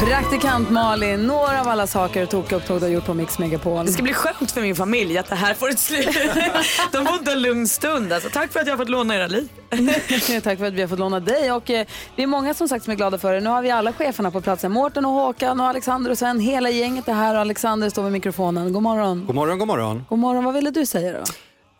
Praktikant 0.00 0.70
Malin, 0.70 1.26
några 1.26 1.60
av 1.60 1.68
alla 1.68 1.86
saker 1.86 2.22
och 2.22 2.30
tokiga 2.30 2.58
upptåg 2.58 2.80
du 2.80 2.84
har 2.84 2.90
gjort 2.90 3.06
på 3.06 3.14
Mix 3.14 3.38
Megapol. 3.38 3.86
Det 3.86 3.92
ska 3.92 4.02
bli 4.02 4.12
skönt 4.12 4.50
för 4.52 4.60
min 4.60 4.76
familj 4.76 5.18
att 5.18 5.28
det 5.28 5.34
här 5.34 5.54
får 5.54 5.68
ett 5.68 5.78
slut. 5.78 6.06
De 6.92 7.06
får 7.06 7.14
inte 7.14 7.32
en 7.32 7.42
lugn 7.42 7.68
stund. 7.68 8.12
Alltså, 8.12 8.28
tack 8.32 8.52
för 8.52 8.60
att 8.60 8.66
jag 8.66 8.72
har 8.72 8.78
fått 8.78 8.88
låna 8.88 9.16
era 9.16 9.26
liv. 9.26 9.48
Tack 10.42 10.58
för 10.58 10.64
att 10.66 10.74
vi 10.74 10.80
har 10.80 10.88
fått 10.88 10.98
låna 10.98 11.20
dig. 11.20 11.52
Och, 11.52 11.70
eh, 11.70 11.86
det 12.16 12.22
är 12.22 12.26
många 12.26 12.54
som 12.54 12.68
sagt 12.68 12.84
som 12.84 12.92
är 12.92 12.96
glada 12.96 13.18
för 13.18 13.32
det. 13.32 13.40
Nu 13.40 13.50
har 13.50 13.62
vi 13.62 13.70
alla 13.70 13.92
cheferna 13.92 14.30
på 14.30 14.40
plats. 14.40 14.64
Mårten 14.64 15.04
och 15.04 15.12
Håkan 15.12 15.60
och 15.60 15.66
Alexander 15.66 16.10
och 16.10 16.18
Sven. 16.18 16.40
Hela 16.40 16.70
gänget 16.70 17.08
är 17.08 17.14
här 17.14 17.34
och 17.34 17.40
Alexander 17.40 17.90
står 17.90 18.02
vid 18.02 18.12
mikrofonen. 18.12 18.72
God 18.72 18.82
morgon. 18.82 19.26
God 19.26 19.34
morgon, 19.34 19.58
god 19.58 19.68
morgon. 19.68 20.04
God 20.08 20.18
morgon. 20.18 20.44
Vad 20.44 20.54
ville 20.54 20.70
du 20.70 20.86
säga 20.86 21.12
då? 21.12 21.24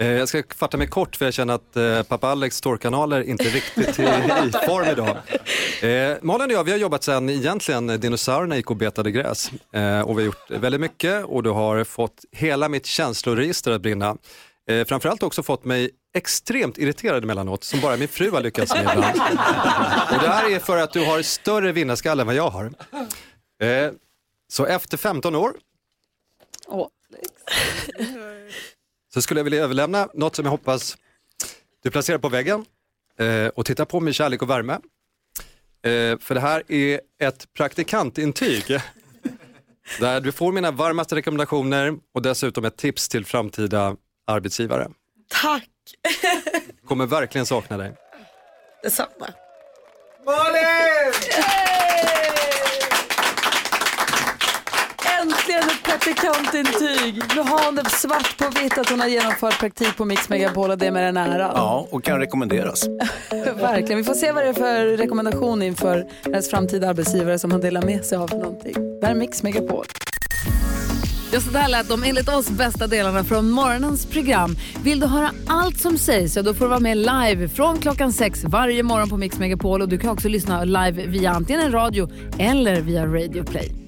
Eh, 0.00 0.06
Jag 0.06 0.28
ska 0.28 0.42
fatta 0.54 0.76
mig 0.76 0.86
kort 0.86 1.16
för 1.16 1.24
jag 1.24 1.34
känner 1.34 1.54
att 1.54 1.76
eh, 1.76 2.02
pappa 2.02 2.28
Alex 2.28 2.56
storkanaler 2.56 3.22
inte 3.22 3.44
riktigt 3.44 3.88
i, 3.98 4.02
form 4.66 4.88
idag. 4.88 5.16
Eh, 5.82 6.16
Malin 6.22 6.46
och 6.50 6.52
jag 6.52 6.64
vi 6.64 6.70
har 6.70 6.78
jobbat 6.78 7.02
sedan 7.04 7.30
egentligen 7.30 7.86
dinosaurierna 7.86 8.56
gick 8.56 8.70
och 8.70 8.76
betade 8.76 9.10
gräs. 9.10 9.50
Och 10.04 10.18
vi 10.18 10.22
har 10.22 10.26
gjort 10.26 10.50
väldigt 10.50 10.80
mycket 10.80 11.24
och 11.24 11.42
du 11.42 11.50
har 11.50 11.84
fått 11.84 12.24
hela 12.32 12.68
mitt 12.68 12.86
känsloregister 12.86 13.70
att 13.72 13.80
brinna. 13.82 14.16
Framförallt 14.88 15.22
också 15.22 15.42
fått 15.42 15.64
mig 15.64 15.90
extremt 16.16 16.78
irriterad 16.78 17.24
emellanåt, 17.24 17.64
som 17.64 17.80
bara 17.80 17.96
min 17.96 18.08
fru 18.08 18.30
har 18.30 18.40
lyckats 18.40 18.74
med 18.74 18.82
ibland. 18.82 19.20
Och 20.12 20.18
det 20.22 20.28
här 20.28 20.50
är 20.52 20.58
för 20.58 20.76
att 20.78 20.92
du 20.92 21.04
har 21.04 21.22
större 21.22 21.72
vinnarskalle 21.72 22.22
än 22.22 22.26
vad 22.26 22.36
jag 22.36 22.50
har. 22.50 22.72
Så 24.52 24.66
efter 24.66 24.96
15 24.96 25.34
år 25.34 25.52
så 29.14 29.22
skulle 29.22 29.40
jag 29.40 29.44
vilja 29.44 29.62
överlämna 29.62 30.08
något 30.14 30.36
som 30.36 30.44
jag 30.44 30.50
hoppas 30.50 30.96
du 31.82 31.90
placerar 31.90 32.18
på 32.18 32.28
väggen 32.28 32.64
eh, 33.18 33.46
och 33.46 33.66
tittar 33.66 33.84
på 33.84 34.00
med 34.00 34.14
kärlek 34.14 34.42
och 34.42 34.50
värme. 34.50 34.72
Eh, 35.82 36.18
för 36.18 36.34
det 36.34 36.40
här 36.40 36.72
är 36.72 37.00
ett 37.20 37.54
praktikantintyg 37.54 38.64
där 40.00 40.20
du 40.20 40.32
får 40.32 40.52
mina 40.52 40.70
varmaste 40.70 41.16
rekommendationer 41.16 41.94
och 42.14 42.22
dessutom 42.22 42.64
ett 42.64 42.76
tips 42.76 43.08
till 43.08 43.24
framtida 43.24 43.96
arbetsgivare. 44.26 44.88
Tack! 45.28 45.68
Kommer 46.84 47.06
verkligen 47.06 47.46
sakna 47.46 47.76
dig. 47.76 47.94
Detsamma. 48.82 49.28
Äntligen 55.48 55.70
ett 55.70 55.82
praktikantintyg! 55.82 57.22
Nu 57.36 57.40
har 57.40 57.64
hon 57.64 57.74
det 57.74 57.90
svart 57.90 58.38
på 58.38 58.60
vitt 58.62 58.78
att 58.78 58.90
hon 58.90 59.00
har 59.00 59.06
genomfört 59.08 59.58
praktik 59.60 59.96
på 59.96 60.04
Mix 60.04 60.28
Megapol 60.28 60.70
och 60.70 60.78
det 60.78 60.90
med 60.90 61.04
den 61.04 61.16
ära. 61.16 61.52
Ja, 61.54 61.88
och 61.90 62.04
kan 62.04 62.18
rekommenderas. 62.18 62.88
Verkligen. 63.60 63.96
Vi 63.96 64.04
får 64.04 64.14
se 64.14 64.32
vad 64.32 64.44
det 64.44 64.48
är 64.48 64.52
för 64.52 64.96
rekommendation 64.96 65.62
inför 65.62 66.06
hennes 66.24 66.50
framtida 66.50 66.88
arbetsgivare 66.88 67.38
som 67.38 67.52
hon 67.52 67.60
delar 67.60 67.82
med 67.82 68.04
sig 68.04 68.18
av 68.18 68.30
någonting. 68.30 68.74
Det 69.00 69.06
här 69.06 69.14
är 69.14 69.18
Mix 69.18 69.42
Megapol. 69.42 69.84
Ja, 71.32 71.40
så 71.40 71.50
där 71.50 71.68
lät 71.68 71.88
de 71.88 72.02
enligt 72.02 72.28
oss 72.28 72.50
bästa 72.50 72.86
delarna 72.86 73.24
från 73.24 73.50
morgonens 73.50 74.06
program. 74.06 74.56
Vill 74.84 75.00
du 75.00 75.06
höra 75.06 75.30
allt 75.46 75.80
som 75.80 75.98
sägs 75.98 76.34
så 76.34 76.42
då 76.42 76.54
får 76.54 76.64
du 76.64 76.68
vara 76.68 76.80
med 76.80 76.96
live 76.96 77.48
från 77.48 77.78
klockan 77.78 78.12
sex 78.12 78.44
varje 78.44 78.82
morgon 78.82 79.08
på 79.08 79.16
Mix 79.16 79.38
Megapol 79.38 79.82
och 79.82 79.88
du 79.88 79.98
kan 79.98 80.10
också 80.10 80.28
lyssna 80.28 80.64
live 80.64 81.06
via 81.06 81.30
antingen 81.30 81.62
en 81.62 81.72
radio 81.72 82.10
eller 82.38 82.80
via 82.80 83.06
Radio 83.06 83.44
Play. 83.44 83.87